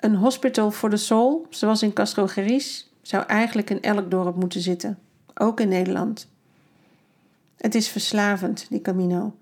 Een 0.00 0.14
hospital 0.14 0.70
for 0.70 0.90
the 0.90 0.96
soul, 0.96 1.46
zoals 1.50 1.82
in 1.82 1.92
Castro 1.92 2.26
Geris, 2.26 2.92
zou 3.02 3.24
eigenlijk 3.26 3.70
in 3.70 3.82
elk 3.82 4.10
dorp 4.10 4.36
moeten 4.36 4.60
zitten, 4.60 4.98
ook 5.34 5.60
in 5.60 5.68
Nederland. 5.68 6.28
Het 7.56 7.74
is 7.74 7.88
verslavend, 7.88 8.66
die 8.70 8.80
Camino. 8.80 9.36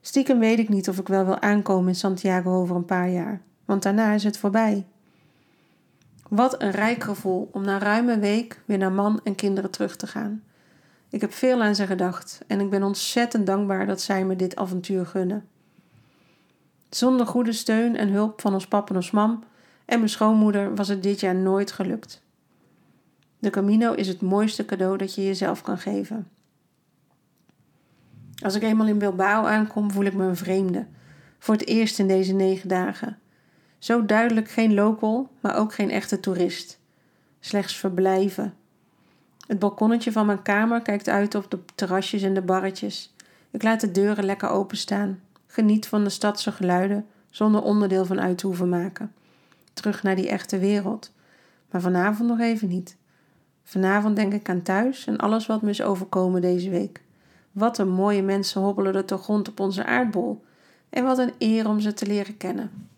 Stiekem 0.00 0.38
weet 0.38 0.58
ik 0.58 0.68
niet 0.68 0.88
of 0.88 0.98
ik 0.98 1.08
wel 1.08 1.24
wil 1.24 1.40
aankomen 1.40 1.88
in 1.88 1.94
Santiago 1.94 2.60
over 2.60 2.76
een 2.76 2.84
paar 2.84 3.10
jaar, 3.10 3.40
want 3.64 3.82
daarna 3.82 4.12
is 4.12 4.24
het 4.24 4.38
voorbij. 4.38 4.86
Wat 6.28 6.62
een 6.62 6.70
rijk 6.70 7.02
gevoel 7.02 7.48
om 7.52 7.64
na 7.64 7.78
ruime 7.78 8.18
week 8.18 8.60
weer 8.64 8.78
naar 8.78 8.92
man 8.92 9.20
en 9.24 9.34
kinderen 9.34 9.70
terug 9.70 9.96
te 9.96 10.06
gaan. 10.06 10.42
Ik 11.10 11.20
heb 11.20 11.32
veel 11.32 11.62
aan 11.62 11.74
ze 11.74 11.86
gedacht 11.86 12.40
en 12.46 12.60
ik 12.60 12.70
ben 12.70 12.82
ontzettend 12.82 13.46
dankbaar 13.46 13.86
dat 13.86 14.00
zij 14.00 14.24
me 14.24 14.36
dit 14.36 14.56
avontuur 14.56 15.06
gunnen. 15.06 15.48
Zonder 16.88 17.26
goede 17.26 17.52
steun 17.52 17.96
en 17.96 18.08
hulp 18.08 18.40
van 18.40 18.54
ons 18.54 18.68
pap 18.68 18.90
en 18.90 18.96
ons 18.96 19.10
mam 19.10 19.44
en 19.84 19.98
mijn 19.98 20.10
schoonmoeder 20.10 20.74
was 20.74 20.88
het 20.88 21.02
dit 21.02 21.20
jaar 21.20 21.34
nooit 21.34 21.72
gelukt. 21.72 22.22
De 23.38 23.50
Camino 23.50 23.92
is 23.92 24.08
het 24.08 24.20
mooiste 24.20 24.64
cadeau 24.64 24.96
dat 24.96 25.14
je 25.14 25.24
jezelf 25.24 25.62
kan 25.62 25.78
geven. 25.78 26.28
Als 28.42 28.54
ik 28.54 28.62
eenmaal 28.62 28.86
in 28.86 28.98
Bilbao 28.98 29.44
aankom, 29.44 29.90
voel 29.90 30.04
ik 30.04 30.14
me 30.14 30.24
een 30.24 30.36
vreemde. 30.36 30.86
Voor 31.38 31.54
het 31.54 31.66
eerst 31.66 31.98
in 31.98 32.08
deze 32.08 32.32
negen 32.32 32.68
dagen. 32.68 33.18
Zo 33.78 34.06
duidelijk 34.06 34.48
geen 34.48 34.74
local, 34.74 35.28
maar 35.40 35.56
ook 35.56 35.74
geen 35.74 35.90
echte 35.90 36.20
toerist. 36.20 36.80
Slechts 37.40 37.76
verblijven. 37.76 38.54
Het 39.46 39.58
balkonnetje 39.58 40.12
van 40.12 40.26
mijn 40.26 40.42
kamer 40.42 40.82
kijkt 40.82 41.08
uit 41.08 41.34
op 41.34 41.50
de 41.50 41.58
terrasjes 41.74 42.22
en 42.22 42.34
de 42.34 42.42
barretjes. 42.42 43.14
Ik 43.50 43.62
laat 43.62 43.80
de 43.80 43.90
deuren 43.90 44.24
lekker 44.24 44.48
openstaan. 44.48 45.20
Geniet 45.46 45.88
van 45.88 46.04
de 46.04 46.10
stadse 46.10 46.52
geluiden 46.52 47.06
zonder 47.30 47.62
onderdeel 47.62 48.04
van 48.04 48.20
uit 48.20 48.38
te 48.38 48.46
hoeven 48.46 48.68
maken. 48.68 49.12
Terug 49.72 50.02
naar 50.02 50.16
die 50.16 50.28
echte 50.28 50.58
wereld. 50.58 51.12
Maar 51.70 51.80
vanavond 51.80 52.28
nog 52.28 52.40
even 52.40 52.68
niet. 52.68 52.96
Vanavond 53.62 54.16
denk 54.16 54.32
ik 54.32 54.48
aan 54.48 54.62
thuis 54.62 55.06
en 55.06 55.16
alles 55.16 55.46
wat 55.46 55.62
me 55.62 55.70
is 55.70 55.82
overkomen 55.82 56.40
deze 56.40 56.70
week. 56.70 57.00
Wat 57.52 57.78
een 57.78 57.88
mooie 57.88 58.22
mensen 58.22 58.60
hobbelen 58.60 58.94
er 58.94 59.04
toch 59.04 59.26
rond 59.26 59.48
op 59.48 59.60
onze 59.60 59.84
aardbol. 59.84 60.44
En 60.88 61.04
wat 61.04 61.18
een 61.18 61.32
eer 61.38 61.68
om 61.68 61.80
ze 61.80 61.94
te 61.94 62.06
leren 62.06 62.36
kennen. 62.36 62.88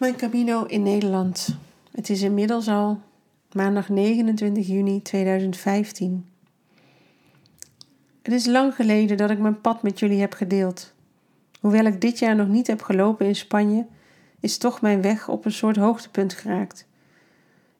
Mijn 0.00 0.16
Camino 0.16 0.64
in 0.64 0.82
Nederland. 0.82 1.56
Het 1.92 2.10
is 2.10 2.22
inmiddels 2.22 2.68
al 2.68 3.00
maandag 3.52 3.88
29 3.88 4.66
juni 4.66 5.02
2015. 5.02 6.26
Het 8.22 8.32
is 8.32 8.46
lang 8.46 8.74
geleden 8.74 9.16
dat 9.16 9.30
ik 9.30 9.38
mijn 9.38 9.60
pad 9.60 9.82
met 9.82 9.98
jullie 9.98 10.20
heb 10.20 10.32
gedeeld. 10.32 10.92
Hoewel 11.60 11.84
ik 11.84 12.00
dit 12.00 12.18
jaar 12.18 12.36
nog 12.36 12.48
niet 12.48 12.66
heb 12.66 12.82
gelopen 12.82 13.26
in 13.26 13.34
Spanje, 13.34 13.86
is 14.40 14.58
toch 14.58 14.80
mijn 14.80 15.02
weg 15.02 15.28
op 15.28 15.44
een 15.44 15.52
soort 15.52 15.76
hoogtepunt 15.76 16.32
geraakt. 16.32 16.86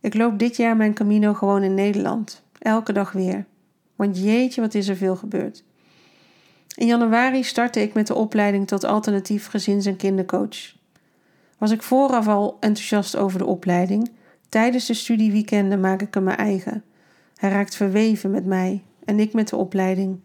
Ik 0.00 0.14
loop 0.14 0.38
dit 0.38 0.56
jaar 0.56 0.76
mijn 0.76 0.94
Camino 0.94 1.34
gewoon 1.34 1.62
in 1.62 1.74
Nederland. 1.74 2.42
Elke 2.58 2.92
dag 2.92 3.12
weer. 3.12 3.46
Want 3.96 4.18
jeetje, 4.18 4.60
wat 4.60 4.74
is 4.74 4.88
er 4.88 4.96
veel 4.96 5.16
gebeurd. 5.16 5.64
In 6.74 6.86
januari 6.86 7.42
startte 7.42 7.80
ik 7.82 7.94
met 7.94 8.06
de 8.06 8.14
opleiding 8.14 8.66
tot 8.66 8.84
alternatief 8.84 9.46
gezins- 9.46 9.86
en 9.86 9.96
kindercoach. 9.96 10.78
Was 11.60 11.70
ik 11.70 11.82
vooraf 11.82 12.28
al 12.28 12.56
enthousiast 12.60 13.16
over 13.16 13.38
de 13.38 13.46
opleiding, 13.46 14.10
tijdens 14.48 14.86
de 14.86 14.94
studieweekenden 14.94 15.80
maak 15.80 16.02
ik 16.02 16.14
hem 16.14 16.22
mijn 16.22 16.36
eigen. 16.36 16.84
Hij 17.36 17.50
raakt 17.50 17.76
verweven 17.76 18.30
met 18.30 18.46
mij 18.46 18.82
en 19.04 19.18
ik 19.18 19.32
met 19.32 19.48
de 19.48 19.56
opleiding. 19.56 20.20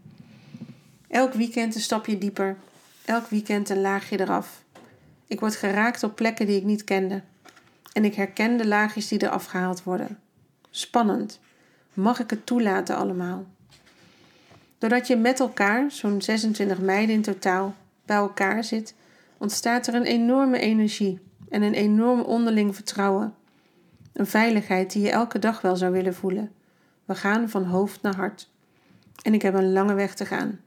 Elk 1.08 1.34
weekend 1.34 1.76
een 1.76 1.82
stapje 1.82 2.18
dieper, 2.18 2.58
elk 3.06 3.28
weekend 3.28 3.70
een 3.70 3.82
laagje 3.82 4.20
eraf. 4.20 4.64
Ik 5.28 5.40
word 5.40 5.56
geraakt 5.56 6.04
op 6.04 6.16
plekken 6.16 6.46
die 6.46 6.58
ik 6.58 6.64
niet 6.64 6.84
kende. 6.84 7.22
En 7.94 8.06
ik 8.06 8.16
herken 8.16 8.58
de 8.58 8.68
laagjes 8.68 9.08
die 9.08 9.24
eraf 9.24 9.46
gehaald 9.46 9.84
worden. 9.84 10.20
Spannend. 10.70 11.40
Mag 11.94 12.20
ik 12.20 12.30
het 12.30 12.46
toelaten 12.46 12.96
allemaal? 12.96 13.46
Doordat 14.78 15.08
je 15.08 15.16
met 15.16 15.40
elkaar, 15.40 15.92
zo'n 15.92 16.22
26 16.22 16.80
meiden 16.80 17.16
in 17.16 17.22
totaal, 17.22 17.76
bij 18.06 18.18
elkaar 18.18 18.64
zit, 18.64 18.96
ontstaat 19.38 19.88
er 19.88 19.96
een 19.96 20.06
enorme 20.06 20.60
energie 20.60 21.24
en 21.56 21.62
een 21.62 21.74
enorm 21.74 22.22
onderling 22.22 22.76
vertrouwen. 22.76 23.34
Een 24.14 24.26
veiligheid 24.26 24.92
die 24.92 25.02
je 25.02 25.10
elke 25.10 25.40
dag 25.40 25.62
wel 25.62 25.76
zou 25.76 25.92
willen 25.92 26.16
voelen. 26.16 26.52
We 27.06 27.16
gaan 27.16 27.50
van 27.50 27.64
hoofd 27.64 28.02
naar 28.02 28.16
hart. 28.16 28.50
En 29.22 29.34
ik 29.34 29.42
heb 29.42 29.54
een 29.54 29.74
lange 29.74 29.94
weg 29.94 30.16
te 30.16 30.26
gaan. 30.26 30.60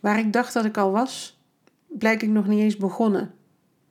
Waar 0.00 0.18
ik 0.18 0.32
dacht 0.32 0.52
dat 0.52 0.64
ik 0.64 0.76
al 0.76 0.90
was, 0.90 1.40
blijk 1.86 2.22
ik 2.22 2.28
nog 2.28 2.46
niet 2.46 2.60
eens 2.60 2.76
begonnen. 2.76 3.34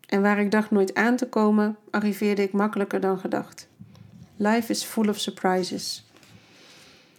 En 0.05 0.21
waar 0.21 0.39
ik 0.39 0.51
dacht 0.51 0.71
nooit 0.71 0.93
aan 0.93 1.15
te 1.15 1.29
komen, 1.29 1.77
arriveerde 1.91 2.41
ik 2.41 2.51
makkelijker 2.51 2.99
dan 2.99 3.19
gedacht. 3.19 3.67
Life 4.36 4.71
is 4.71 4.84
full 4.84 5.10
of 5.10 5.19
surprises. 5.19 6.05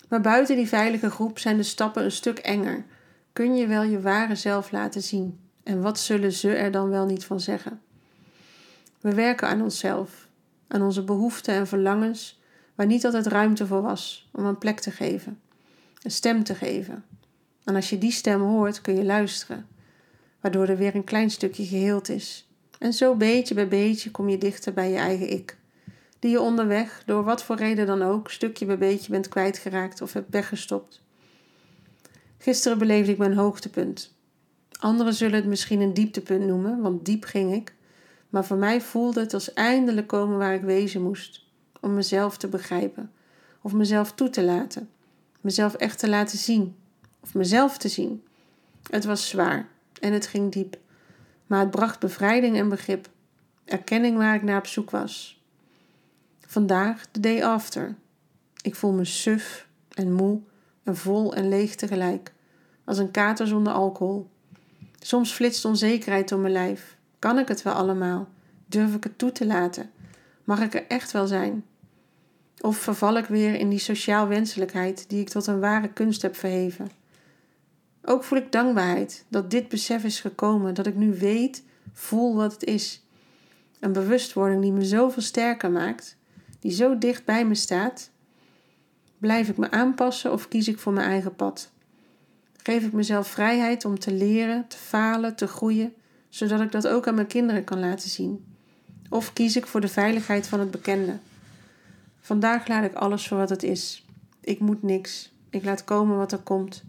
Maar 0.09 0.21
buiten 0.21 0.57
die 0.57 0.69
veilige 0.69 1.11
groep 1.11 1.39
zijn 1.39 1.57
de 1.57 1.63
stappen 1.63 2.05
een 2.05 2.13
stuk 2.13 2.39
enger. 2.39 2.85
Kun 3.33 3.57
je 3.57 3.67
wel 3.67 3.83
je 3.83 4.01
ware 4.01 4.35
zelf 4.35 4.71
laten 4.71 5.03
zien? 5.03 5.39
En 5.63 5.83
wat 5.83 5.99
zullen 5.99 6.33
ze 6.33 6.55
er 6.55 6.71
dan 6.71 6.89
wel 6.89 7.07
niet 7.07 7.25
van 7.25 7.41
zeggen? 7.41 7.81
We 9.03 9.15
werken 9.15 9.49
aan 9.49 9.63
onszelf, 9.63 10.29
aan 10.69 10.83
onze 10.83 11.05
behoeften 11.05 11.55
en 11.55 11.67
verlangens, 11.67 12.41
waar 12.75 12.87
niet 12.87 13.05
altijd 13.05 13.27
ruimte 13.27 13.67
voor 13.67 13.83
was 13.83 14.29
om 14.33 14.45
een 14.45 14.59
plek 14.59 14.81
te 14.81 14.91
geven, 14.91 15.41
een 16.03 16.11
stem 16.11 16.45
te 16.45 16.55
geven. 16.55 17.05
En 17.65 17.75
als 17.75 17.91
je 17.91 17.99
die 17.99 18.11
stem 18.11 18.41
hoort, 18.41 18.81
kun 18.81 18.97
je 18.97 19.05
luisteren, 19.05 19.67
waardoor 20.41 20.69
er 20.69 20.77
weer 20.77 20.95
een 20.95 21.05
klein 21.05 21.31
stukje 21.31 21.65
geheeld 21.65 22.09
is. 22.09 22.49
En 22.79 22.93
zo 22.93 23.15
beetje 23.15 23.55
bij 23.55 23.69
beetje 23.69 24.11
kom 24.11 24.29
je 24.29 24.39
dichter 24.39 24.73
bij 24.73 24.91
je 24.91 24.97
eigen 24.97 25.31
ik, 25.31 25.57
die 26.19 26.31
je 26.31 26.41
onderweg, 26.41 27.03
door 27.07 27.25
wat 27.25 27.45
voor 27.45 27.57
reden 27.57 27.87
dan 27.87 28.03
ook, 28.03 28.31
stukje 28.31 28.67
bij 28.67 28.79
beetje 28.79 29.11
bent 29.11 29.29
kwijtgeraakt 29.29 30.01
of 30.03 30.13
hebt 30.13 30.31
weggestopt. 30.31 31.03
Gisteren 32.39 32.79
beleefde 32.79 33.13
ik 33.13 33.19
mijn 33.19 33.37
hoogtepunt. 33.37 34.15
Anderen 34.79 35.15
zullen 35.15 35.37
het 35.37 35.47
misschien 35.47 35.81
een 35.81 35.95
dieptepunt 35.95 36.47
noemen, 36.47 36.81
want 36.81 37.05
diep 37.05 37.25
ging 37.25 37.55
ik. 37.55 37.75
Maar 38.33 38.45
voor 38.45 38.57
mij 38.57 38.81
voelde 38.81 39.21
het 39.21 39.35
als 39.35 39.53
eindelijk 39.53 40.07
komen 40.07 40.39
waar 40.39 40.55
ik 40.55 40.63
wezen 40.63 41.03
moest. 41.03 41.45
Om 41.81 41.95
mezelf 41.95 42.37
te 42.37 42.49
begrijpen. 42.49 43.13
Of 43.63 43.73
mezelf 43.73 44.13
toe 44.13 44.31
te 44.31 44.43
laten. 44.43 44.89
Mezelf 45.41 45.75
echt 45.75 45.99
te 45.99 46.09
laten 46.09 46.39
zien. 46.39 46.77
Of 47.21 47.35
mezelf 47.35 47.79
te 47.79 47.89
zien. 47.89 48.25
Het 48.91 49.05
was 49.05 49.29
zwaar 49.29 49.69
en 50.01 50.13
het 50.13 50.27
ging 50.27 50.53
diep. 50.53 50.79
Maar 51.47 51.61
het 51.61 51.71
bracht 51.71 52.01
bevrijding 52.01 52.57
en 52.57 52.69
begrip. 52.69 53.09
Erkenning 53.65 54.17
waar 54.17 54.35
ik 54.35 54.43
naar 54.43 54.59
op 54.59 54.67
zoek 54.67 54.91
was. 54.91 55.41
Vandaag, 56.47 57.11
de 57.11 57.21
day 57.21 57.45
after. 57.45 57.95
Ik 58.63 58.75
voel 58.75 58.93
me 58.93 59.05
suf 59.05 59.67
en 59.89 60.13
moe 60.13 60.41
en 60.83 60.97
vol 60.97 61.35
en 61.35 61.49
leeg 61.49 61.75
tegelijk. 61.75 62.33
Als 62.85 62.99
een 62.99 63.11
kater 63.11 63.47
zonder 63.47 63.73
alcohol. 63.73 64.31
Soms 65.01 65.33
flitst 65.33 65.65
onzekerheid 65.65 66.29
door 66.29 66.39
mijn 66.39 66.53
lijf. 66.53 66.97
Kan 67.23 67.39
ik 67.39 67.49
het 67.49 67.63
wel 67.63 67.73
allemaal? 67.73 68.29
Durf 68.67 68.95
ik 68.95 69.05
het 69.05 69.19
toe 69.19 69.33
te 69.33 69.47
laten? 69.47 69.91
Mag 70.45 70.61
ik 70.61 70.75
er 70.75 70.87
echt 70.87 71.13
wel 71.13 71.27
zijn? 71.27 71.65
Of 72.61 72.77
verval 72.77 73.17
ik 73.17 73.25
weer 73.25 73.55
in 73.55 73.69
die 73.69 73.79
sociaal 73.79 74.29
wenselijkheid 74.29 75.09
die 75.09 75.21
ik 75.21 75.29
tot 75.29 75.47
een 75.47 75.61
ware 75.61 75.89
kunst 75.89 76.23
heb 76.23 76.37
verheven? 76.37 76.91
Ook 78.05 78.25
voel 78.25 78.39
ik 78.39 78.53
dankbaarheid 78.53 79.25
dat 79.29 79.51
dit 79.51 79.69
besef 79.69 80.05
is 80.05 80.21
gekomen, 80.21 80.75
dat 80.75 80.87
ik 80.87 80.95
nu 80.95 81.15
weet, 81.15 81.65
voel 81.93 82.35
wat 82.35 82.53
het 82.53 82.65
is. 82.65 83.05
Een 83.81 83.93
bewustwording 83.93 84.63
die 84.63 84.73
me 84.73 84.85
zoveel 84.85 85.23
sterker 85.23 85.71
maakt, 85.71 86.17
die 86.61 86.73
zo 86.73 86.99
dicht 86.99 87.25
bij 87.25 87.47
me 87.47 87.55
staat. 87.55 88.11
Blijf 89.19 89.49
ik 89.49 89.57
me 89.57 89.71
aanpassen 89.71 90.33
of 90.33 90.49
kies 90.49 90.69
ik 90.69 90.79
voor 90.79 90.93
mijn 90.93 91.09
eigen 91.09 91.35
pad? 91.35 91.71
Geef 92.63 92.85
ik 92.85 92.93
mezelf 92.93 93.29
vrijheid 93.29 93.85
om 93.85 93.99
te 93.99 94.13
leren, 94.13 94.69
te 94.69 94.77
falen, 94.77 95.37
te 95.37 95.47
groeien, 95.47 95.95
zodat 96.33 96.61
ik 96.61 96.73
dat 96.73 96.89
ook 96.89 97.07
aan 97.07 97.15
mijn 97.15 97.27
kinderen 97.27 97.65
kan 97.65 97.81
laten 97.81 98.09
zien? 98.09 98.45
Of 99.09 99.33
kies 99.33 99.57
ik 99.57 99.67
voor 99.67 99.81
de 99.81 99.89
veiligheid 99.89 100.47
van 100.47 100.61
het 100.61 100.71
bekende? 100.71 101.19
Vandaag 102.21 102.69
laat 102.69 102.85
ik 102.85 102.95
alles 102.95 103.29
voor 103.29 103.39
wat 103.39 103.49
het 103.49 103.63
is. 103.63 104.07
Ik 104.41 104.61
moet 104.61 104.83
niks. 104.83 105.33
Ik 105.51 105.65
laat 105.65 105.85
komen 105.85 106.17
wat 106.17 106.33
er 106.33 106.39
komt. 106.39 106.83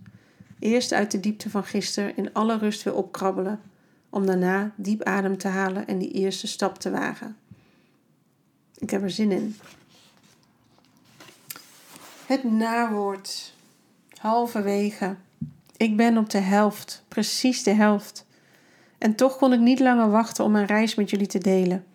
Eerst 0.59 0.93
uit 0.93 1.11
de 1.11 1.19
diepte 1.19 1.49
van 1.49 1.63
gisteren 1.63 2.17
in 2.17 2.33
alle 2.33 2.57
rust 2.57 2.83
weer 2.83 2.95
opkrabbelen, 2.95 3.61
om 4.09 4.25
daarna 4.25 4.71
diep 4.75 5.03
adem 5.03 5.37
te 5.37 5.47
halen 5.47 5.87
en 5.87 5.97
die 5.97 6.11
eerste 6.11 6.47
stap 6.47 6.77
te 6.79 6.91
wagen. 6.91 7.37
Ik 8.77 8.89
heb 8.89 9.01
er 9.01 9.11
zin 9.11 9.31
in. 9.31 9.55
Het 12.25 12.43
nawoord. 12.43 13.53
Halverwege. 14.17 15.15
Ik 15.77 15.97
ben 15.97 16.17
op 16.17 16.29
de 16.29 16.39
helft, 16.39 17.03
precies 17.07 17.63
de 17.63 17.73
helft. 17.73 18.25
En 19.03 19.15
toch 19.15 19.37
kon 19.37 19.53
ik 19.53 19.59
niet 19.59 19.79
langer 19.79 20.09
wachten 20.09 20.43
om 20.43 20.51
mijn 20.51 20.65
reis 20.65 20.95
met 20.95 21.09
jullie 21.09 21.27
te 21.27 21.39
delen. 21.39 21.85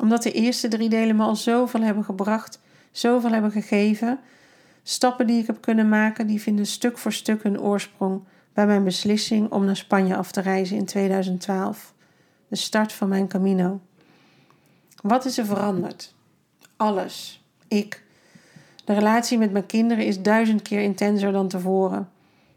Omdat 0.00 0.22
de 0.22 0.32
eerste 0.32 0.68
drie 0.68 0.88
delen 0.88 1.16
me 1.16 1.22
al 1.22 1.36
zoveel 1.36 1.80
hebben 1.80 2.04
gebracht, 2.04 2.60
zoveel 2.90 3.30
hebben 3.30 3.50
gegeven. 3.50 4.18
Stappen 4.82 5.26
die 5.26 5.40
ik 5.40 5.46
heb 5.46 5.60
kunnen 5.60 5.88
maken, 5.88 6.26
die 6.26 6.40
vinden 6.40 6.66
stuk 6.66 6.98
voor 6.98 7.12
stuk 7.12 7.42
hun 7.42 7.60
oorsprong 7.60 8.22
bij 8.52 8.66
mijn 8.66 8.84
beslissing 8.84 9.50
om 9.50 9.64
naar 9.64 9.76
Spanje 9.76 10.16
af 10.16 10.32
te 10.32 10.40
reizen 10.40 10.76
in 10.76 10.84
2012. 10.84 11.94
De 12.48 12.56
start 12.56 12.92
van 12.92 13.08
mijn 13.08 13.28
Camino. 13.28 13.80
Wat 15.02 15.24
is 15.24 15.38
er 15.38 15.46
veranderd? 15.46 16.14
Alles. 16.76 17.44
Ik. 17.68 18.02
De 18.84 18.92
relatie 18.92 19.38
met 19.38 19.52
mijn 19.52 19.66
kinderen 19.66 20.04
is 20.04 20.22
duizend 20.22 20.62
keer 20.62 20.80
intenser 20.80 21.32
dan 21.32 21.48
tevoren. 21.48 22.08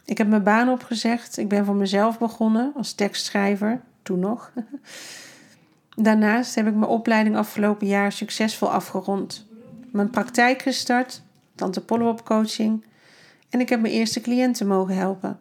Ik 0.06 0.18
heb 0.18 0.28
mijn 0.28 0.44
baan 0.44 0.70
opgezegd. 0.70 1.38
Ik 1.38 1.48
ben 1.48 1.66
voor 1.66 1.76
mezelf 1.76 2.20
begonnen 2.20 2.72
als 2.76 2.94
tekstschrijver, 2.94 3.82
toen 4.04 4.20
nog. 4.20 4.52
Daarnaast 5.96 6.56
heb 6.56 6.68
ik 6.68 6.76
mijn 6.76 6.92
opleiding 6.92 7.36
afgelopen 7.36 7.88
jaar 7.88 8.12
succesvol 8.12 8.72
afgerond. 8.72 9.48
Mijn 9.92 10.10
praktijk 10.10 10.62
gestart, 10.62 11.22
Tante 11.56 11.86
coaching. 12.24 12.86
En 13.50 13.60
ik 13.60 13.70
heb 13.70 13.82
mijn 13.82 13.94
eerste 13.94 14.22
cliënten 14.22 14.68
mogen 14.68 14.96
helpen. 14.96 15.40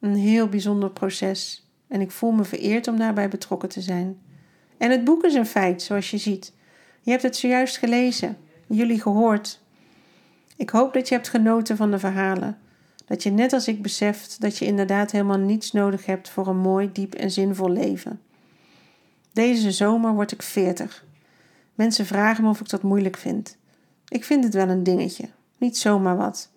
Een 0.00 0.14
heel 0.14 0.48
bijzonder 0.48 0.90
proces. 0.90 1.66
En 1.88 2.00
ik 2.00 2.10
voel 2.10 2.32
me 2.32 2.44
vereerd 2.44 2.88
om 2.88 2.98
daarbij 2.98 3.28
betrokken 3.28 3.68
te 3.68 3.80
zijn. 3.80 4.18
En 4.78 4.90
het 4.90 5.04
boek 5.04 5.24
is 5.24 5.34
een 5.34 5.46
feit, 5.46 5.82
zoals 5.82 6.10
je 6.10 6.18
ziet. 6.18 6.52
Je 7.00 7.10
hebt 7.10 7.22
het 7.22 7.36
zojuist 7.36 7.76
gelezen, 7.76 8.36
jullie 8.66 9.00
gehoord. 9.00 9.60
Ik 10.56 10.70
hoop 10.70 10.92
dat 10.92 11.08
je 11.08 11.14
hebt 11.14 11.28
genoten 11.28 11.76
van 11.76 11.90
de 11.90 11.98
verhalen. 11.98 12.58
Dat 13.04 13.22
je 13.22 13.30
net 13.30 13.52
als 13.52 13.68
ik 13.68 13.82
beseft 13.82 14.40
dat 14.40 14.58
je 14.58 14.64
inderdaad 14.64 15.10
helemaal 15.10 15.38
niets 15.38 15.72
nodig 15.72 16.06
hebt 16.06 16.28
voor 16.28 16.46
een 16.46 16.58
mooi, 16.58 16.92
diep 16.92 17.14
en 17.14 17.30
zinvol 17.30 17.70
leven. 17.70 18.20
Deze 19.32 19.70
zomer 19.70 20.14
word 20.14 20.32
ik 20.32 20.42
veertig. 20.42 21.04
Mensen 21.74 22.06
vragen 22.06 22.44
me 22.44 22.50
of 22.50 22.60
ik 22.60 22.68
dat 22.68 22.82
moeilijk 22.82 23.16
vind. 23.16 23.56
Ik 24.08 24.24
vind 24.24 24.44
het 24.44 24.54
wel 24.54 24.68
een 24.68 24.82
dingetje, 24.82 25.28
niet 25.58 25.78
zomaar 25.78 26.16
wat. 26.16 26.50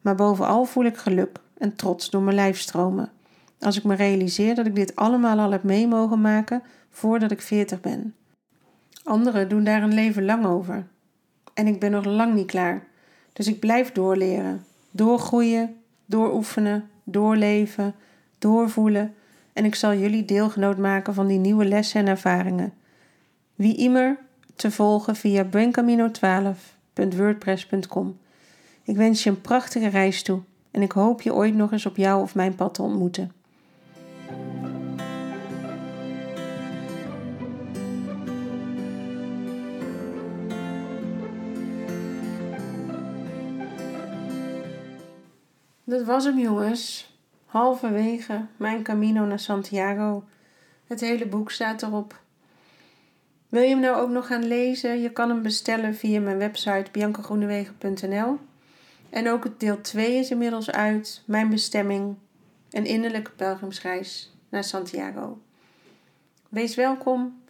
Maar 0.00 0.14
bovenal 0.14 0.64
voel 0.64 0.84
ik 0.84 0.96
geluk 0.96 1.38
en 1.58 1.76
trots 1.76 2.10
door 2.10 2.22
mijn 2.22 2.36
lijf 2.36 2.60
stromen. 2.60 3.10
Als 3.58 3.76
ik 3.76 3.84
me 3.84 3.94
realiseer 3.94 4.54
dat 4.54 4.66
ik 4.66 4.74
dit 4.74 4.96
allemaal 4.96 5.38
al 5.38 5.50
heb 5.50 5.62
mee 5.62 5.86
mogen 5.86 6.20
maken 6.20 6.62
voordat 6.90 7.30
ik 7.30 7.42
veertig 7.42 7.80
ben. 7.80 8.14
Anderen 9.04 9.48
doen 9.48 9.64
daar 9.64 9.82
een 9.82 9.94
leven 9.94 10.24
lang 10.24 10.46
over. 10.46 10.86
En 11.54 11.66
ik 11.66 11.80
ben 11.80 11.90
nog 11.90 12.04
lang 12.04 12.34
niet 12.34 12.46
klaar. 12.46 12.86
Dus 13.32 13.46
ik 13.46 13.60
blijf 13.60 13.92
doorleren, 13.92 14.64
doorgroeien, 14.90 15.76
dooroefenen, 16.06 16.90
doorleven, 17.04 17.94
doorvoelen 18.38 19.14
en 19.52 19.64
ik 19.64 19.74
zal 19.74 19.94
jullie 19.94 20.24
deelgenoot 20.24 20.78
maken 20.78 21.14
van 21.14 21.26
die 21.26 21.38
nieuwe 21.38 21.64
lessen 21.64 22.00
en 22.00 22.06
ervaringen. 22.06 22.72
Wie 23.54 23.76
immer 23.76 24.18
te 24.54 24.70
volgen 24.70 25.16
via 25.16 25.44
brancamino12.wordpress.com. 25.44 28.18
Ik 28.82 28.96
wens 28.96 29.22
je 29.22 29.30
een 29.30 29.40
prachtige 29.40 29.88
reis 29.88 30.22
toe 30.22 30.40
en 30.70 30.82
ik 30.82 30.92
hoop 30.92 31.22
je 31.22 31.34
ooit 31.34 31.54
nog 31.54 31.72
eens 31.72 31.86
op 31.86 31.96
jou 31.96 32.22
of 32.22 32.34
mijn 32.34 32.54
pad 32.54 32.74
te 32.74 32.82
ontmoeten. 32.82 33.32
Dat 45.90 46.04
was 46.04 46.24
hem, 46.24 46.38
jongens. 46.38 47.14
Halverwege 47.46 48.46
mijn 48.56 48.82
Camino 48.82 49.24
naar 49.24 49.38
Santiago. 49.38 50.24
Het 50.86 51.00
hele 51.00 51.26
boek 51.26 51.50
staat 51.50 51.82
erop. 51.82 52.20
Wil 53.48 53.62
je 53.62 53.68
hem 53.68 53.80
nou 53.80 54.00
ook 54.00 54.10
nog 54.10 54.26
gaan 54.26 54.46
lezen? 54.46 55.00
Je 55.00 55.10
kan 55.10 55.28
hem 55.28 55.42
bestellen 55.42 55.94
via 55.94 56.20
mijn 56.20 56.38
website 56.38 56.90
biancagroenewegen.nl. 56.92 58.38
En 59.10 59.28
ook 59.28 59.44
het 59.44 59.60
deel 59.60 59.80
2 59.80 60.14
is 60.14 60.30
inmiddels 60.30 60.70
uit. 60.70 61.22
Mijn 61.26 61.48
bestemming. 61.48 62.16
Een 62.70 62.86
innerlijke 62.86 63.30
pelgrimsreis 63.30 64.32
naar 64.48 64.64
Santiago. 64.64 65.40
Wees 66.48 66.74
welkom. 66.74 67.42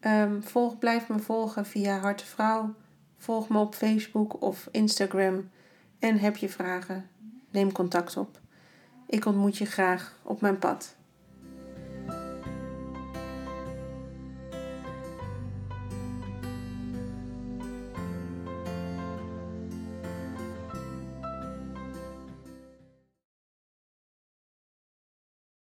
Um, 0.00 0.42
volg, 0.42 0.78
blijf 0.78 1.08
me 1.08 1.18
volgen 1.18 1.66
via 1.66 1.98
Hartevrouw. 1.98 2.74
Volg 3.18 3.48
me 3.48 3.58
op 3.58 3.74
Facebook 3.74 4.42
of 4.42 4.68
Instagram. 4.70 5.50
En 5.98 6.18
heb 6.18 6.36
je 6.36 6.48
vragen? 6.48 7.09
Neem 7.50 7.72
contact 7.72 8.16
op. 8.16 8.40
Ik 9.06 9.24
ontmoet 9.26 9.56
je 9.56 9.64
graag 9.64 10.18
op 10.22 10.40
mijn 10.40 10.58
pad. 10.58 10.96